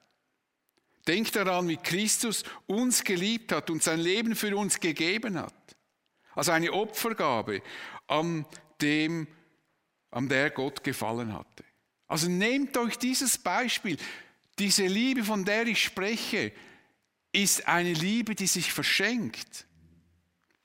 Denkt 1.06 1.36
daran, 1.36 1.68
wie 1.68 1.76
Christus 1.78 2.44
uns 2.66 3.02
geliebt 3.02 3.52
hat 3.52 3.70
und 3.70 3.82
sein 3.82 3.98
Leben 3.98 4.36
für 4.36 4.54
uns 4.56 4.78
gegeben 4.78 5.38
hat. 5.38 5.54
Als 6.34 6.48
eine 6.48 6.72
Opfergabe, 6.72 7.62
an 8.06 8.44
dem, 8.80 9.26
an 10.10 10.28
der 10.28 10.50
Gott 10.50 10.84
gefallen 10.84 11.32
hatte. 11.32 11.64
Also 12.06 12.28
nehmt 12.28 12.76
euch 12.76 12.98
dieses 12.98 13.38
Beispiel. 13.38 13.96
Diese 14.58 14.86
Liebe, 14.86 15.24
von 15.24 15.44
der 15.44 15.66
ich 15.66 15.82
spreche, 15.82 16.52
ist 17.32 17.66
eine 17.68 17.92
Liebe, 17.92 18.34
die 18.34 18.46
sich 18.46 18.72
verschenkt. 18.72 19.66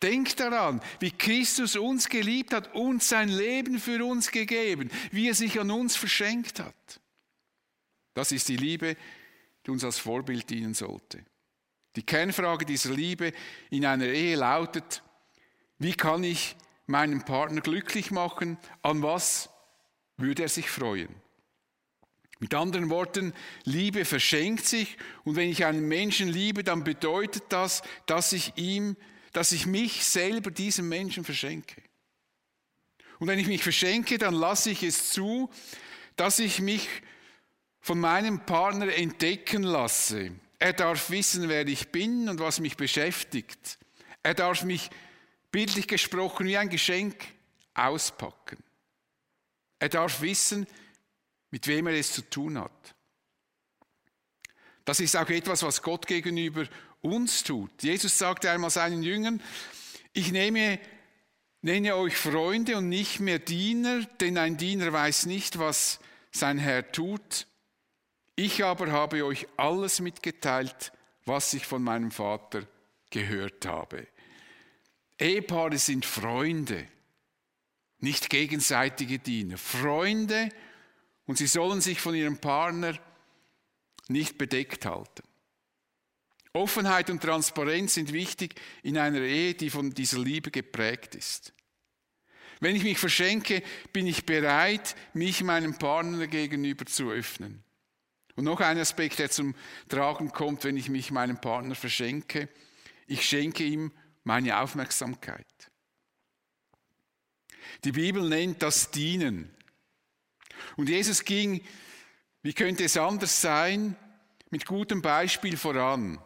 Denkt 0.04 0.42
daran, 0.42 0.82
wie 1.00 1.12
Christus 1.12 1.78
uns 1.78 2.10
geliebt 2.10 2.54
hat 2.54 2.76
und 2.76 3.02
sein 3.02 3.30
Leben 3.30 3.80
für 3.80 4.06
uns 4.06 4.32
gegeben, 4.32 4.92
wie 5.12 5.30
er 5.30 5.34
sich 5.34 5.60
an 5.62 5.72
uns 5.72 5.96
verschenkt 5.96 6.60
hat. 6.60 7.00
Das 8.14 8.34
ist 8.34 8.50
die 8.50 8.58
Liebe, 8.58 8.98
die 9.66 9.72
uns 9.72 9.86
als 9.86 10.00
Vorbild 10.00 10.50
dienen 10.50 10.74
sollte. 10.74 11.24
Die 11.96 12.04
Kernfrage 12.04 12.66
dieser 12.66 12.92
Liebe 12.92 13.32
in 13.70 13.86
einer 13.86 14.08
Ehe 14.08 14.36
lautet, 14.36 15.02
wie 15.80 15.94
kann 15.94 16.24
ich 16.24 16.58
meinen 16.86 17.24
Partner 17.24 17.62
glücklich 17.62 18.12
machen? 18.12 18.58
An 18.82 19.02
was 19.04 19.50
würde 20.18 20.44
er 20.44 20.50
sich 20.50 20.70
freuen? 20.70 21.10
Mit 22.40 22.54
anderen 22.56 22.90
Worten, 22.90 23.34
Liebe 23.64 24.04
verschenkt 24.04 24.66
sich 24.66 24.98
und 25.24 25.38
wenn 25.38 25.50
ich 25.50 25.64
einen 25.64 25.88
Menschen 25.88 26.28
liebe, 26.28 26.66
dann 26.66 26.84
bedeutet 26.84 27.44
das, 27.50 27.84
dass 28.06 28.34
ich 28.34 28.58
ihm 28.58 28.98
dass 29.34 29.52
ich 29.52 29.66
mich 29.66 30.06
selber 30.06 30.52
diesem 30.52 30.88
Menschen 30.88 31.26
verschenke. 31.26 31.82
Und 33.20 33.28
wenn 33.28 33.40
ich 33.40 33.48
mich 33.48 33.64
verschenke, 33.64 34.18
dann 34.18 34.34
lasse 34.34 34.70
ich 34.70 34.84
es 34.84 35.10
zu, 35.10 35.50
dass 36.16 36.40
ich 36.40 36.60
mich 36.60 36.88
von 37.80 38.00
meinem 38.00 38.46
Partner 38.46 38.94
entdecken 38.94 39.64
lasse. 39.64 40.32
Er 40.60 40.74
darf 40.74 41.10
wissen, 41.10 41.50
wer 41.50 41.68
ich 41.68 41.90
bin 41.90 42.30
und 42.30 42.40
was 42.40 42.60
mich 42.60 42.78
beschäftigt. 42.78 43.78
Er 44.22 44.34
darf 44.34 44.64
mich 44.64 44.90
bildlich 45.52 45.88
gesprochen 45.88 46.48
wie 46.48 46.58
ein 46.58 46.70
Geschenk 46.70 47.16
auspacken. 47.74 48.64
Er 49.80 49.90
darf 49.90 50.22
wissen, 50.22 50.66
mit 51.52 51.68
wem 51.68 51.88
er 51.88 51.94
es 51.94 52.14
zu 52.14 52.22
tun 52.22 52.58
hat. 52.58 52.96
Das 54.86 55.00
ist 55.00 55.16
auch 55.16 55.30
etwas, 55.30 55.64
was 55.64 55.82
Gott 55.82 56.08
gegenüber 56.08 56.68
uns 57.04 57.44
tut. 57.44 57.84
Jesus 57.84 58.18
sagte 58.18 58.50
einmal 58.50 58.70
seinen 58.70 59.04
Jüngern, 59.04 59.42
ich 60.14 60.32
nehme, 60.32 60.80
nenne 61.62 61.96
euch 61.96 62.16
Freunde 62.16 62.78
und 62.78 62.90
nicht 62.90 63.20
mehr 63.20 63.40
Diener, 63.40 64.06
denn 64.20 64.38
ein 64.38 64.58
Diener 64.58 64.92
weiß 64.92 65.28
nicht, 65.28 65.60
was 65.60 66.00
sein 66.32 66.58
Herr 66.58 66.92
tut. 66.92 67.46
Ich 68.36 68.64
aber 68.64 68.92
habe 68.92 69.26
euch 69.26 69.48
alles 69.58 70.00
mitgeteilt, 70.00 70.92
was 71.26 71.54
ich 71.54 71.66
von 71.66 71.84
meinem 71.84 72.12
Vater 72.12 72.64
gehört 73.10 73.66
habe. 73.66 74.08
Ehepaare 75.20 75.78
sind 75.78 76.06
Freunde, 76.06 76.88
nicht 78.00 78.30
gegenseitige 78.30 79.20
Diener. 79.20 79.58
Freunde 79.58 80.50
und 81.26 81.38
sie 81.38 81.48
sollen 81.48 81.82
sich 81.82 82.02
von 82.02 82.16
ihrem 82.16 82.38
Partner 82.38 82.98
nicht 84.08 84.38
bedeckt 84.38 84.86
halten. 84.86 85.24
Offenheit 86.54 87.10
und 87.10 87.22
Transparenz 87.22 87.96
sind 87.96 88.14
wichtig 88.14 88.56
in 88.84 88.98
einer 88.98 89.22
Ehe, 89.22 89.56
die 89.56 89.72
von 89.72 89.92
dieser 89.92 90.20
Liebe 90.20 90.52
geprägt 90.52 91.16
ist. 91.16 91.52
Wenn 92.60 92.76
ich 92.76 92.84
mich 92.84 93.00
verschenke, 93.00 93.64
bin 93.92 94.06
ich 94.06 94.26
bereit, 94.26 94.96
mich 95.14 95.44
meinem 95.44 95.78
Partner 95.78 96.28
gegenüber 96.28 96.86
zu 96.86 97.10
öffnen. 97.10 97.64
Und 98.36 98.46
noch 98.46 98.62
ein 98.62 98.78
Aspekt, 98.78 99.20
der 99.20 99.30
zum 99.30 99.56
Tragen 99.90 100.32
kommt, 100.32 100.64
wenn 100.64 100.78
ich 100.78 100.90
mich 100.90 101.12
meinem 101.12 101.42
Partner 101.42 101.76
verschenke. 101.76 102.50
Ich 103.08 103.28
schenke 103.28 103.64
ihm 103.64 103.92
meine 104.24 104.60
Aufmerksamkeit. 104.60 105.46
Die 107.84 107.92
Bibel 107.92 108.28
nennt 108.28 108.62
das 108.62 108.92
Dienen. 108.92 109.50
Und 110.78 110.90
Jesus 110.90 111.26
ging, 111.26 111.62
wie 112.44 112.54
könnte 112.54 112.84
es 112.84 112.96
anders 112.96 113.42
sein, 113.42 113.96
mit 114.50 114.66
gutem 114.66 115.02
Beispiel 115.02 115.58
voran. 115.58 116.20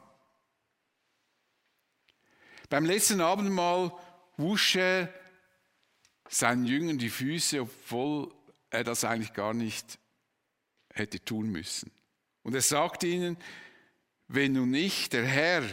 Beim 2.70 2.86
letzten 2.86 3.22
Abendmahl 3.22 3.92
wusch 4.38 4.76
er 4.76 5.14
seinen 6.30 6.66
Jüngern 6.66 6.98
die 6.98 7.10
Füße, 7.10 7.62
obwohl 7.62 8.34
er 8.70 8.84
das 8.84 9.04
eigentlich 9.04 9.34
gar 9.34 9.54
nicht 9.54 9.98
hätte 10.94 11.24
tun 11.24 11.50
müssen. 11.50 11.92
Und 12.44 12.54
er 12.54 12.62
sagt 12.62 13.04
ihnen, 13.04 13.38
wenn 14.28 14.54
nun 14.54 14.74
ich, 14.74 15.10
der 15.10 15.26
Herr 15.26 15.64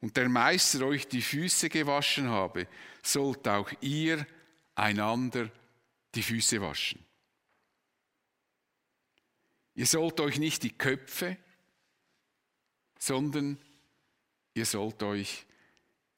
und 0.00 0.16
der 0.16 0.28
Meister, 0.28 0.84
euch 0.86 1.08
die 1.08 1.22
Füße 1.22 1.68
gewaschen 1.68 2.28
habe, 2.28 2.68
sollt 3.02 3.48
auch 3.48 3.70
ihr 3.80 4.26
einander 4.74 5.50
die 6.14 6.22
Füße 6.22 6.60
waschen. 6.60 7.04
Ihr 9.74 9.86
sollt 9.86 10.20
euch 10.20 10.38
nicht 10.38 10.62
die 10.62 10.72
Köpfe, 10.72 11.36
sondern 12.98 13.58
ihr 14.54 14.66
sollt 14.66 15.02
euch 15.02 15.46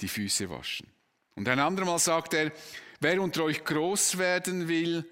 die 0.01 0.09
Füße 0.09 0.49
waschen. 0.51 0.87
Und 1.35 1.49
ein 1.49 1.59
andermal 1.59 1.99
sagt 1.99 2.35
er, 2.35 2.53
wer 3.01 3.21
unter 3.23 3.45
euch 3.45 3.65
groß 3.65 4.19
werden 4.19 4.69
will, 4.69 5.09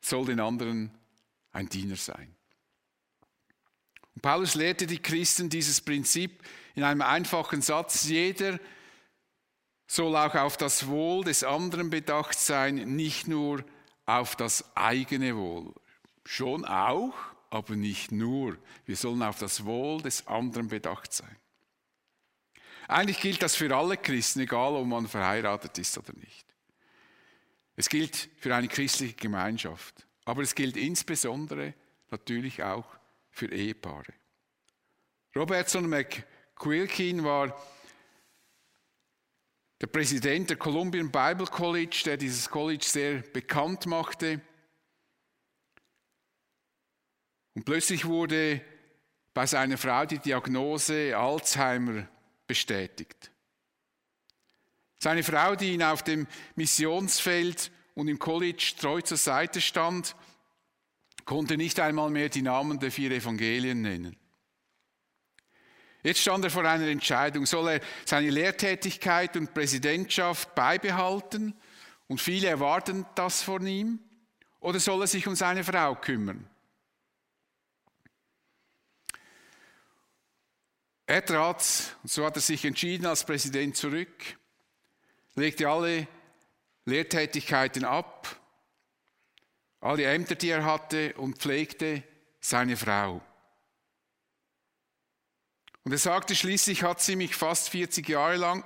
soll 0.00 0.26
den 0.26 0.40
anderen 0.40 0.90
ein 1.52 1.68
Diener 1.68 1.96
sein. 1.96 2.34
Und 4.14 4.22
Paulus 4.22 4.54
lehrte 4.54 4.86
die 4.86 4.98
Christen 4.98 5.50
dieses 5.50 5.80
Prinzip 5.80 6.42
in 6.74 6.82
einem 6.84 7.02
einfachen 7.02 7.62
Satz. 7.62 8.04
Jeder 8.04 8.58
soll 9.86 10.16
auch 10.16 10.34
auf 10.34 10.56
das 10.56 10.86
Wohl 10.86 11.24
des 11.24 11.44
anderen 11.44 11.90
bedacht 11.90 12.38
sein, 12.38 12.96
nicht 12.96 13.28
nur 13.28 13.64
auf 14.04 14.36
das 14.36 14.76
eigene 14.76 15.36
Wohl. 15.36 15.74
Schon 16.24 16.64
auch, 16.64 17.14
aber 17.50 17.76
nicht 17.76 18.10
nur. 18.10 18.56
Wir 18.84 18.96
sollen 18.96 19.22
auf 19.22 19.38
das 19.38 19.64
Wohl 19.64 20.00
des 20.00 20.26
anderen 20.26 20.68
bedacht 20.68 21.12
sein. 21.12 21.36
Eigentlich 22.88 23.20
gilt 23.20 23.42
das 23.42 23.56
für 23.56 23.74
alle 23.74 23.96
Christen, 23.96 24.40
egal 24.40 24.74
ob 24.74 24.86
man 24.86 25.08
verheiratet 25.08 25.76
ist 25.78 25.98
oder 25.98 26.12
nicht. 26.14 26.46
Es 27.74 27.88
gilt 27.88 28.30
für 28.38 28.54
eine 28.54 28.68
christliche 28.68 29.14
Gemeinschaft, 29.14 30.06
aber 30.24 30.42
es 30.42 30.54
gilt 30.54 30.76
insbesondere 30.76 31.74
natürlich 32.10 32.62
auch 32.62 32.86
für 33.30 33.52
Ehepaare. 33.52 34.14
Robertson 35.34 35.88
McQuilkin 35.88 37.22
war 37.22 37.54
der 39.80 39.88
Präsident 39.88 40.48
der 40.48 40.56
Columbian 40.56 41.10
Bible 41.10 41.46
College, 41.46 42.02
der 42.06 42.16
dieses 42.16 42.48
College 42.48 42.84
sehr 42.84 43.18
bekannt 43.18 43.84
machte. 43.84 44.40
Und 47.54 47.64
plötzlich 47.64 48.06
wurde 48.06 48.62
bei 49.34 49.46
seiner 49.46 49.76
Frau 49.76 50.06
die 50.06 50.18
Diagnose 50.18 51.14
Alzheimer 51.14 52.08
bestätigt. 52.46 53.30
Seine 54.98 55.22
Frau, 55.22 55.54
die 55.54 55.74
ihn 55.74 55.82
auf 55.82 56.02
dem 56.02 56.26
Missionsfeld 56.54 57.70
und 57.94 58.08
im 58.08 58.18
College 58.18 58.74
treu 58.78 59.00
zur 59.00 59.16
Seite 59.16 59.60
stand, 59.60 60.16
konnte 61.24 61.56
nicht 61.56 61.80
einmal 61.80 62.10
mehr 62.10 62.28
die 62.28 62.42
Namen 62.42 62.78
der 62.78 62.90
vier 62.90 63.10
Evangelien 63.10 63.82
nennen. 63.82 64.16
Jetzt 66.02 66.20
stand 66.20 66.44
er 66.44 66.50
vor 66.50 66.64
einer 66.64 66.86
Entscheidung. 66.86 67.46
Soll 67.46 67.68
er 67.68 67.80
seine 68.04 68.30
Lehrtätigkeit 68.30 69.36
und 69.36 69.52
Präsidentschaft 69.52 70.54
beibehalten 70.54 71.54
und 72.06 72.20
viele 72.20 72.46
erwarten 72.46 73.04
das 73.16 73.42
von 73.42 73.66
ihm? 73.66 73.98
Oder 74.60 74.78
soll 74.78 75.02
er 75.02 75.08
sich 75.08 75.26
um 75.26 75.34
seine 75.34 75.64
Frau 75.64 75.96
kümmern? 75.96 76.48
Er 81.06 81.24
trat, 81.24 81.96
und 82.02 82.10
so 82.10 82.24
hat 82.24 82.36
er 82.36 82.42
sich 82.42 82.64
entschieden 82.64 83.06
als 83.06 83.24
Präsident 83.24 83.76
zurück, 83.76 84.38
legte 85.34 85.68
alle 85.68 86.08
Lehrtätigkeiten 86.84 87.84
ab 87.84 88.40
alle 89.86 90.04
Ämter, 90.04 90.34
die 90.34 90.48
er 90.48 90.64
hatte, 90.64 91.14
und 91.14 91.38
pflegte 91.38 92.02
seine 92.40 92.76
Frau. 92.76 93.22
Und 95.84 95.92
er 95.92 95.98
sagte, 95.98 96.34
schließlich 96.34 96.82
hat 96.82 97.00
sie 97.00 97.14
mich 97.14 97.36
fast 97.36 97.68
40 97.68 98.08
Jahre 98.08 98.36
lang 98.36 98.64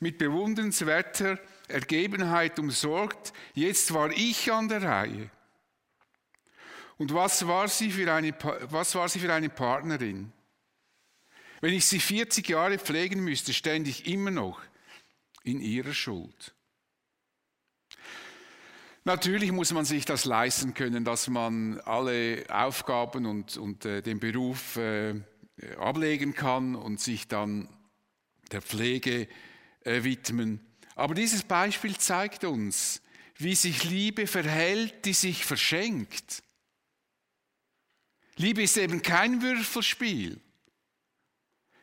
mit 0.00 0.18
bewundernswerter 0.18 1.38
Ergebenheit 1.68 2.58
umsorgt. 2.58 3.32
Jetzt 3.54 3.94
war 3.94 4.10
ich 4.10 4.52
an 4.52 4.68
der 4.68 4.82
Reihe. 4.82 5.30
Und 6.98 7.14
was 7.14 7.46
war 7.46 7.68
sie 7.68 7.90
für 7.90 8.12
eine, 8.12 8.34
was 8.70 8.94
war 8.94 9.08
sie 9.08 9.20
für 9.20 9.32
eine 9.32 9.48
Partnerin? 9.48 10.32
Wenn 11.60 11.74
ich 11.74 11.86
sie 11.86 12.00
40 12.00 12.48
Jahre 12.48 12.78
pflegen 12.78 13.22
müsste, 13.22 13.52
stände 13.52 13.90
ich 13.90 14.06
immer 14.06 14.30
noch 14.30 14.60
in 15.42 15.60
ihrer 15.60 15.94
Schuld. 15.94 16.54
Natürlich 19.04 19.52
muss 19.52 19.72
man 19.72 19.84
sich 19.84 20.04
das 20.04 20.24
leisten 20.24 20.74
können, 20.74 21.04
dass 21.04 21.28
man 21.28 21.80
alle 21.80 22.44
Aufgaben 22.50 23.24
und, 23.26 23.56
und 23.56 23.84
äh, 23.86 24.02
den 24.02 24.20
Beruf 24.20 24.76
äh, 24.76 25.14
ablegen 25.78 26.34
kann 26.34 26.74
und 26.74 27.00
sich 27.00 27.26
dann 27.26 27.68
der 28.52 28.60
Pflege 28.60 29.26
äh, 29.84 30.04
widmen. 30.04 30.60
Aber 30.94 31.14
dieses 31.14 31.42
Beispiel 31.42 31.96
zeigt 31.96 32.44
uns, 32.44 33.00
wie 33.36 33.54
sich 33.54 33.84
Liebe 33.84 34.26
verhält, 34.26 35.04
die 35.04 35.12
sich 35.12 35.44
verschenkt. 35.44 36.42
Liebe 38.36 38.62
ist 38.62 38.76
eben 38.76 39.00
kein 39.00 39.42
Würfelspiel. 39.42 40.40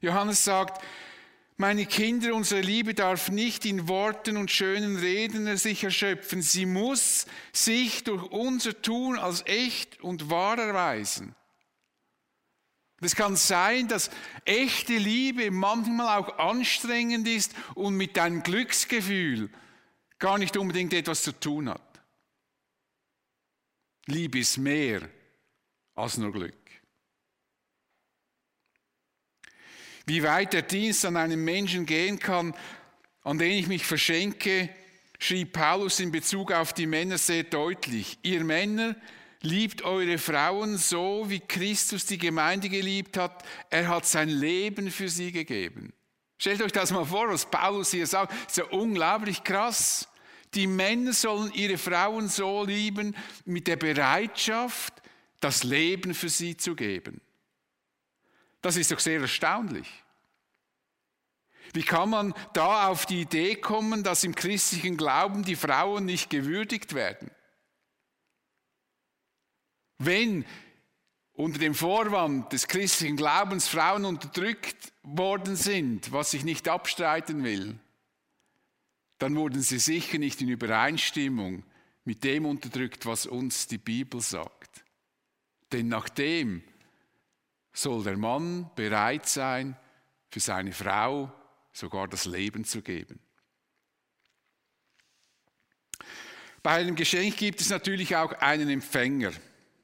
Johannes 0.05 0.43
sagt, 0.43 0.83
meine 1.57 1.85
Kinder, 1.85 2.33
unsere 2.35 2.61
Liebe 2.61 2.93
darf 2.93 3.29
nicht 3.29 3.65
in 3.65 3.87
Worten 3.87 4.37
und 4.37 4.51
schönen 4.51 4.97
Reden 4.97 5.55
sich 5.57 5.83
erschöpfen. 5.83 6.41
Sie 6.41 6.65
muss 6.65 7.25
sich 7.53 8.03
durch 8.03 8.23
unser 8.23 8.81
Tun 8.81 9.17
als 9.17 9.43
echt 9.45 10.01
und 10.01 10.29
wahr 10.29 10.59
erweisen. 10.59 11.33
Es 13.01 13.15
kann 13.15 13.35
sein, 13.35 13.87
dass 13.87 14.09
echte 14.45 14.97
Liebe 14.97 15.49
manchmal 15.51 16.19
auch 16.19 16.37
anstrengend 16.39 17.27
ist 17.27 17.53
und 17.73 17.95
mit 17.95 18.17
deinem 18.17 18.43
Glücksgefühl 18.43 19.49
gar 20.19 20.37
nicht 20.37 20.57
unbedingt 20.57 20.93
etwas 20.93 21.23
zu 21.23 21.31
tun 21.31 21.69
hat. 21.69 21.81
Liebe 24.07 24.39
ist 24.39 24.57
mehr 24.57 25.09
als 25.95 26.17
nur 26.17 26.31
Glück. 26.31 26.64
Wie 30.05 30.23
weit 30.23 30.53
der 30.53 30.61
Dienst 30.61 31.05
an 31.05 31.17
einem 31.17 31.43
Menschen 31.43 31.85
gehen 31.85 32.19
kann, 32.19 32.53
an 33.23 33.37
den 33.37 33.51
ich 33.51 33.67
mich 33.67 33.85
verschenke, 33.85 34.69
schrieb 35.19 35.53
Paulus 35.53 35.99
in 35.99 36.11
Bezug 36.11 36.51
auf 36.51 36.73
die 36.73 36.85
Männer 36.85 37.17
sehr 37.17 37.43
deutlich. 37.43 38.19
Ihr 38.21 38.43
Männer, 38.43 38.95
liebt 39.45 39.83
eure 39.83 40.17
Frauen 40.17 40.77
so, 40.77 41.25
wie 41.27 41.39
Christus 41.39 42.05
die 42.05 42.17
Gemeinde 42.17 42.67
geliebt 42.67 43.17
hat. 43.17 43.43
Er 43.69 43.87
hat 43.87 44.05
sein 44.05 44.29
Leben 44.29 44.91
für 44.91 45.07
sie 45.07 45.31
gegeben. 45.31 45.93
Stellt 46.37 46.61
euch 46.61 46.71
das 46.71 46.91
mal 46.91 47.05
vor, 47.05 47.29
was 47.29 47.49
Paulus 47.49 47.91
hier 47.91 48.07
sagt. 48.07 48.33
Das 48.33 48.51
ist 48.51 48.57
ja 48.57 48.65
unglaublich 48.65 49.43
krass. 49.43 50.07
Die 50.53 50.67
Männer 50.67 51.13
sollen 51.13 51.53
ihre 51.53 51.77
Frauen 51.77 52.27
so 52.27 52.65
lieben 52.65 53.15
mit 53.45 53.67
der 53.67 53.77
Bereitschaft, 53.77 54.93
das 55.39 55.63
Leben 55.63 56.13
für 56.13 56.29
sie 56.29 56.57
zu 56.57 56.75
geben. 56.75 57.21
Das 58.65 58.77
ist 58.77 58.91
doch 58.91 58.99
sehr 58.99 59.21
erstaunlich. 59.21 59.87
Wie 61.73 61.83
kann 61.83 62.09
man 62.09 62.33
da 62.53 62.87
auf 62.87 63.05
die 63.05 63.21
Idee 63.21 63.53
kommen, 63.53 64.01
dass 64.01 64.23
im 64.23 64.33
christlichen 64.33 64.97
Glauben 64.97 65.43
die 65.43 65.55
Frauen 65.55 66.05
nicht 66.05 66.31
gewürdigt 66.31 66.95
werden? 66.95 67.29
Wenn 69.99 70.45
unter 71.33 71.59
dem 71.59 71.75
Vorwand 71.75 72.51
des 72.53 72.67
christlichen 72.67 73.17
Glaubens 73.17 73.67
Frauen 73.67 74.03
unterdrückt 74.03 74.93
worden 75.03 75.55
sind, 75.55 76.11
was 76.11 76.33
ich 76.33 76.43
nicht 76.43 76.67
abstreiten 76.67 77.43
will, 77.43 77.77
dann 79.19 79.35
wurden 79.35 79.61
sie 79.61 79.77
sicher 79.77 80.17
nicht 80.17 80.41
in 80.41 80.49
Übereinstimmung 80.49 81.61
mit 82.03 82.23
dem 82.23 82.47
unterdrückt, 82.47 83.05
was 83.05 83.27
uns 83.27 83.67
die 83.67 83.77
Bibel 83.77 84.21
sagt. 84.21 84.83
Denn 85.71 85.87
nach 85.87 86.09
dem 86.09 86.63
soll 87.75 88.03
der 88.03 88.17
Mann 88.17 88.71
bereit 88.75 89.27
sein, 89.27 89.77
für 90.29 90.39
seine 90.39 90.71
Frau 90.71 91.31
sogar 91.71 92.07
das 92.07 92.25
Leben 92.25 92.65
zu 92.65 92.81
geben. 92.81 93.19
Bei 96.63 96.71
einem 96.77 96.95
Geschenk 96.95 97.37
gibt 97.37 97.61
es 97.61 97.69
natürlich 97.69 98.15
auch 98.15 98.31
einen 98.39 98.69
Empfänger, 98.69 99.31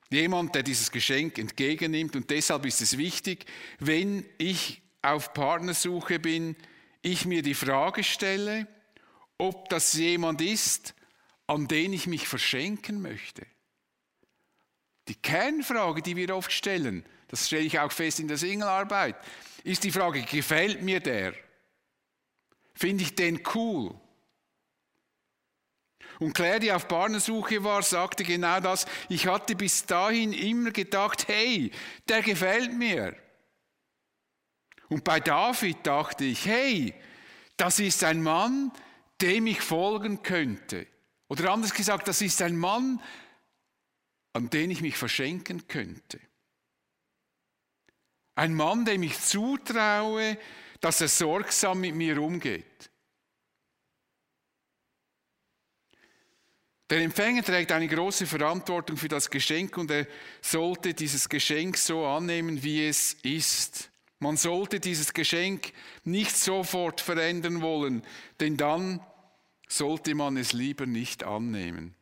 jemand, 0.09 0.55
der 0.55 0.63
dieses 0.63 0.91
Geschenk 0.91 1.37
entgegennimmt. 1.37 2.15
Und 2.15 2.29
deshalb 2.29 2.65
ist 2.65 2.81
es 2.81 2.97
wichtig, 2.97 3.45
wenn 3.79 4.25
ich 4.39 4.81
auf 5.01 5.33
Partnersuche 5.33 6.19
bin, 6.19 6.55
ich 7.03 7.25
mir 7.25 7.43
die 7.43 7.53
Frage 7.53 8.03
stelle, 8.03 8.67
ob 9.37 9.69
das 9.69 9.93
jemand 9.93 10.41
ist, 10.41 10.95
an 11.47 11.67
den 11.67 11.93
ich 11.93 12.07
mich 12.07 12.27
verschenken 12.27 13.01
möchte. 13.01 13.45
Die 15.07 15.15
Kernfrage, 15.15 16.01
die 16.01 16.15
wir 16.15 16.35
oft 16.35 16.51
stellen, 16.51 17.05
das 17.27 17.47
stelle 17.47 17.63
ich 17.63 17.79
auch 17.79 17.91
fest 17.91 18.19
in 18.19 18.27
der 18.27 18.37
Singlearbeit, 18.37 19.15
ist 19.63 19.83
die 19.83 19.91
Frage, 19.91 20.21
gefällt 20.23 20.81
mir 20.81 20.99
der? 20.99 21.33
Finde 22.73 23.03
ich 23.03 23.15
den 23.15 23.41
cool? 23.53 23.93
Und 26.19 26.33
Claire, 26.33 26.59
die 26.59 26.71
auf 26.71 26.87
Partnersuche 26.87 27.63
war, 27.63 27.81
sagte 27.81 28.23
genau 28.23 28.59
das. 28.59 28.85
Ich 29.09 29.25
hatte 29.25 29.55
bis 29.55 29.85
dahin 29.87 30.33
immer 30.33 30.71
gedacht, 30.71 31.27
hey, 31.27 31.71
der 32.07 32.21
gefällt 32.21 32.73
mir. 32.73 33.15
Und 34.87 35.03
bei 35.03 35.19
David 35.19 35.77
dachte 35.83 36.25
ich, 36.25 36.45
hey, 36.45 36.93
das 37.57 37.79
ist 37.79 38.03
ein 38.03 38.21
Mann, 38.21 38.71
dem 39.21 39.47
ich 39.47 39.61
folgen 39.61 40.21
könnte. 40.21 40.85
Oder 41.27 41.51
anders 41.51 41.73
gesagt, 41.73 42.07
das 42.07 42.21
ist 42.21 42.41
ein 42.41 42.57
Mann, 42.57 43.01
an 44.33 44.49
den 44.49 44.71
ich 44.71 44.81
mich 44.81 44.97
verschenken 44.97 45.67
könnte. 45.67 46.19
Ein 48.35 48.53
Mann, 48.53 48.85
dem 48.85 49.03
ich 49.03 49.19
zutraue, 49.19 50.37
dass 50.79 51.01
er 51.01 51.07
sorgsam 51.07 51.81
mit 51.81 51.95
mir 51.95 52.21
umgeht. 52.21 52.89
Der 56.89 56.99
Empfänger 56.99 57.43
trägt 57.43 57.71
eine 57.71 57.87
große 57.87 58.25
Verantwortung 58.27 58.97
für 58.97 59.07
das 59.07 59.29
Geschenk 59.29 59.77
und 59.77 59.89
er 59.91 60.07
sollte 60.41 60.93
dieses 60.93 61.29
Geschenk 61.29 61.77
so 61.77 62.05
annehmen, 62.05 62.63
wie 62.63 62.85
es 62.85 63.13
ist. 63.23 63.89
Man 64.19 64.35
sollte 64.35 64.81
dieses 64.81 65.13
Geschenk 65.13 65.71
nicht 66.03 66.35
sofort 66.35 66.99
verändern 66.99 67.61
wollen, 67.61 68.05
denn 68.41 68.57
dann 68.57 68.99
sollte 69.69 70.15
man 70.15 70.35
es 70.35 70.51
lieber 70.51 70.85
nicht 70.85 71.23
annehmen. 71.23 71.95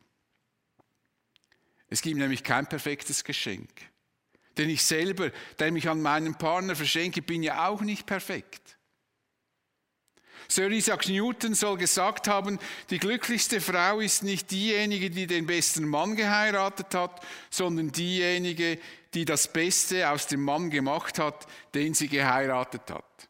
Es 1.90 2.02
gibt 2.02 2.16
nämlich 2.16 2.44
kein 2.44 2.66
perfektes 2.66 3.24
Geschenk. 3.24 3.68
Denn 4.56 4.70
ich 4.70 4.82
selber, 4.82 5.30
der 5.58 5.72
mich 5.72 5.88
an 5.88 6.00
meinen 6.00 6.36
Partner 6.36 6.76
verschenke, 6.76 7.20
bin 7.20 7.42
ja 7.42 7.68
auch 7.68 7.82
nicht 7.82 8.06
perfekt. 8.06 8.78
Sir 10.48 10.70
Isaac 10.70 11.08
Newton 11.08 11.54
soll 11.54 11.76
gesagt 11.76 12.26
haben, 12.26 12.58
die 12.90 12.98
glücklichste 12.98 13.60
Frau 13.60 14.00
ist 14.00 14.24
nicht 14.24 14.50
diejenige, 14.50 15.10
die 15.10 15.26
den 15.26 15.46
besten 15.46 15.86
Mann 15.86 16.16
geheiratet 16.16 16.94
hat, 16.94 17.24
sondern 17.50 17.92
diejenige, 17.92 18.78
die 19.14 19.24
das 19.24 19.52
Beste 19.52 20.10
aus 20.10 20.26
dem 20.26 20.42
Mann 20.42 20.70
gemacht 20.70 21.18
hat, 21.18 21.46
den 21.74 21.94
sie 21.94 22.08
geheiratet 22.08 22.90
hat. 22.90 23.28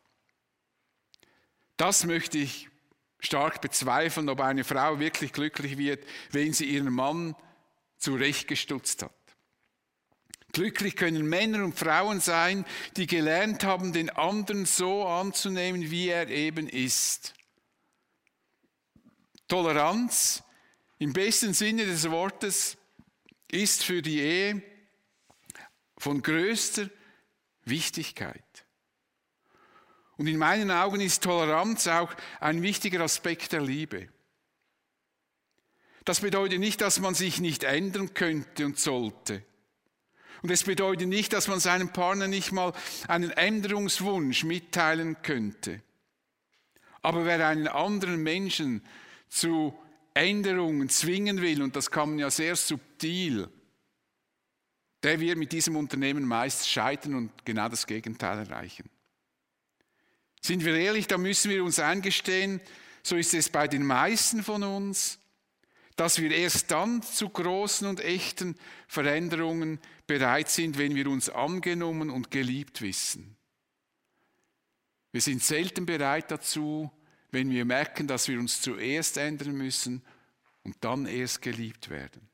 Das 1.76 2.04
möchte 2.04 2.38
ich 2.38 2.68
stark 3.18 3.60
bezweifeln, 3.60 4.28
ob 4.30 4.40
eine 4.40 4.64
Frau 4.64 4.98
wirklich 4.98 5.32
glücklich 5.32 5.76
wird, 5.76 6.04
wenn 6.30 6.54
sie 6.54 6.66
ihren 6.66 6.92
Mann 6.92 7.34
zurechtgestutzt 8.00 9.02
hat. 9.02 9.12
Glücklich 10.52 10.96
können 10.96 11.28
Männer 11.28 11.64
und 11.64 11.78
Frauen 11.78 12.20
sein, 12.20 12.64
die 12.96 13.06
gelernt 13.06 13.62
haben, 13.62 13.92
den 13.92 14.10
anderen 14.10 14.66
so 14.66 15.06
anzunehmen, 15.06 15.90
wie 15.92 16.08
er 16.08 16.28
eben 16.28 16.68
ist. 16.68 17.34
Toleranz 19.46 20.42
im 20.98 21.12
besten 21.12 21.54
Sinne 21.54 21.86
des 21.86 22.10
Wortes 22.10 22.76
ist 23.48 23.84
für 23.84 24.02
die 24.02 24.20
Ehe 24.20 24.62
von 25.98 26.22
größter 26.22 26.90
Wichtigkeit. 27.64 28.44
Und 30.16 30.26
in 30.26 30.36
meinen 30.36 30.70
Augen 30.70 31.00
ist 31.00 31.22
Toleranz 31.22 31.86
auch 31.86 32.12
ein 32.40 32.62
wichtiger 32.62 33.00
Aspekt 33.00 33.52
der 33.52 33.62
Liebe. 33.62 34.08
Das 36.04 36.20
bedeutet 36.20 36.60
nicht, 36.60 36.80
dass 36.80 37.00
man 37.00 37.14
sich 37.14 37.40
nicht 37.40 37.64
ändern 37.64 38.14
könnte 38.14 38.66
und 38.66 38.78
sollte. 38.78 39.44
Und 40.42 40.50
es 40.50 40.64
bedeutet 40.64 41.08
nicht, 41.08 41.32
dass 41.32 41.48
man 41.48 41.60
seinem 41.60 41.92
Partner 41.92 42.26
nicht 42.26 42.52
mal 42.52 42.72
einen 43.08 43.30
Änderungswunsch 43.30 44.44
mitteilen 44.44 45.20
könnte. 45.22 45.82
Aber 47.02 47.24
wer 47.26 47.46
einen 47.46 47.68
anderen 47.68 48.22
Menschen 48.22 48.82
zu 49.28 49.74
Änderungen 50.14 50.88
zwingen 50.88 51.40
will, 51.40 51.62
und 51.62 51.76
das 51.76 51.90
kann 51.90 52.10
man 52.10 52.18
ja 52.18 52.30
sehr 52.30 52.56
subtil, 52.56 53.48
der 55.02 55.20
wird 55.20 55.38
mit 55.38 55.52
diesem 55.52 55.76
Unternehmen 55.76 56.24
meist 56.24 56.68
scheitern 56.68 57.14
und 57.14 57.44
genau 57.44 57.68
das 57.68 57.86
Gegenteil 57.86 58.38
erreichen. 58.38 58.88
Sind 60.42 60.64
wir 60.64 60.74
ehrlich, 60.74 61.06
da 61.06 61.18
müssen 61.18 61.50
wir 61.50 61.64
uns 61.64 61.78
eingestehen, 61.78 62.60
so 63.02 63.16
ist 63.16 63.32
es 63.34 63.48
bei 63.48 63.66
den 63.68 63.84
meisten 63.84 64.42
von 64.42 64.62
uns, 64.62 65.19
dass 65.96 66.20
wir 66.20 66.30
erst 66.30 66.70
dann 66.70 67.02
zu 67.02 67.28
großen 67.28 67.86
und 67.86 68.00
echten 68.00 68.56
Veränderungen 68.88 69.78
bereit 70.06 70.48
sind, 70.48 70.78
wenn 70.78 70.94
wir 70.94 71.08
uns 71.08 71.28
angenommen 71.28 72.10
und 72.10 72.30
geliebt 72.30 72.80
wissen. 72.82 73.36
Wir 75.12 75.20
sind 75.20 75.42
selten 75.42 75.86
bereit 75.86 76.30
dazu, 76.30 76.90
wenn 77.30 77.50
wir 77.50 77.64
merken, 77.64 78.06
dass 78.06 78.28
wir 78.28 78.38
uns 78.38 78.60
zuerst 78.60 79.16
ändern 79.16 79.52
müssen 79.52 80.02
und 80.62 80.76
dann 80.80 81.06
erst 81.06 81.42
geliebt 81.42 81.90
werden. 81.90 82.28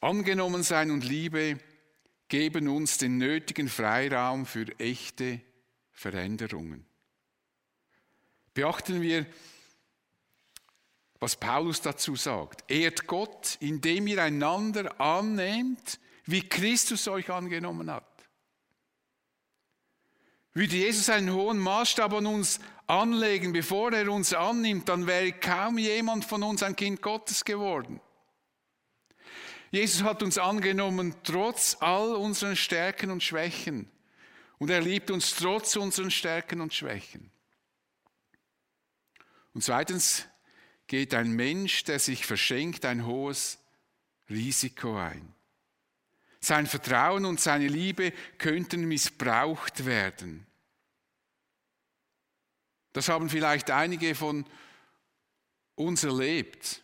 Angenommen 0.00 0.62
sein 0.62 0.90
und 0.90 1.04
Liebe 1.04 1.58
geben 2.28 2.68
uns 2.68 2.96
den 2.96 3.18
nötigen 3.18 3.68
Freiraum 3.68 4.46
für 4.46 4.66
echte 4.78 5.40
Veränderungen. 5.92 6.86
Beachten 8.54 9.00
wir, 9.00 9.26
was 11.20 11.36
Paulus 11.36 11.80
dazu 11.80 12.16
sagt. 12.16 12.70
Ehrt 12.70 13.06
Gott, 13.06 13.56
indem 13.60 14.06
ihr 14.06 14.22
einander 14.22 15.00
annehmt, 15.00 16.00
wie 16.24 16.48
Christus 16.48 17.06
euch 17.08 17.30
angenommen 17.30 17.90
hat. 17.90 18.04
Würde 20.52 20.76
Jesus 20.76 21.08
einen 21.08 21.32
hohen 21.32 21.58
Maßstab 21.58 22.12
an 22.12 22.26
uns 22.26 22.58
anlegen, 22.86 23.52
bevor 23.52 23.92
er 23.92 24.10
uns 24.10 24.34
annimmt, 24.34 24.88
dann 24.88 25.06
wäre 25.06 25.32
kaum 25.32 25.78
jemand 25.78 26.24
von 26.24 26.42
uns 26.42 26.62
ein 26.62 26.74
Kind 26.74 27.00
Gottes 27.02 27.44
geworden. 27.44 28.00
Jesus 29.70 30.02
hat 30.02 30.24
uns 30.24 30.38
angenommen 30.38 31.14
trotz 31.22 31.76
all 31.78 32.16
unseren 32.16 32.56
Stärken 32.56 33.10
und 33.12 33.22
Schwächen. 33.22 33.88
Und 34.58 34.70
er 34.70 34.80
liebt 34.80 35.10
uns 35.12 35.36
trotz 35.36 35.76
unseren 35.76 36.10
Stärken 36.10 36.60
und 36.60 36.74
Schwächen. 36.74 37.30
Und 39.52 39.62
zweitens 39.62 40.26
geht 40.86 41.14
ein 41.14 41.32
Mensch, 41.32 41.84
der 41.84 41.98
sich 41.98 42.26
verschenkt, 42.26 42.84
ein 42.84 43.06
hohes 43.06 43.58
Risiko 44.28 44.96
ein. 44.96 45.34
Sein 46.40 46.66
Vertrauen 46.66 47.24
und 47.24 47.40
seine 47.40 47.68
Liebe 47.68 48.12
könnten 48.38 48.86
missbraucht 48.86 49.84
werden. 49.84 50.46
Das 52.92 53.08
haben 53.08 53.28
vielleicht 53.28 53.70
einige 53.70 54.14
von 54.14 54.44
uns 55.76 56.02
erlebt 56.02 56.82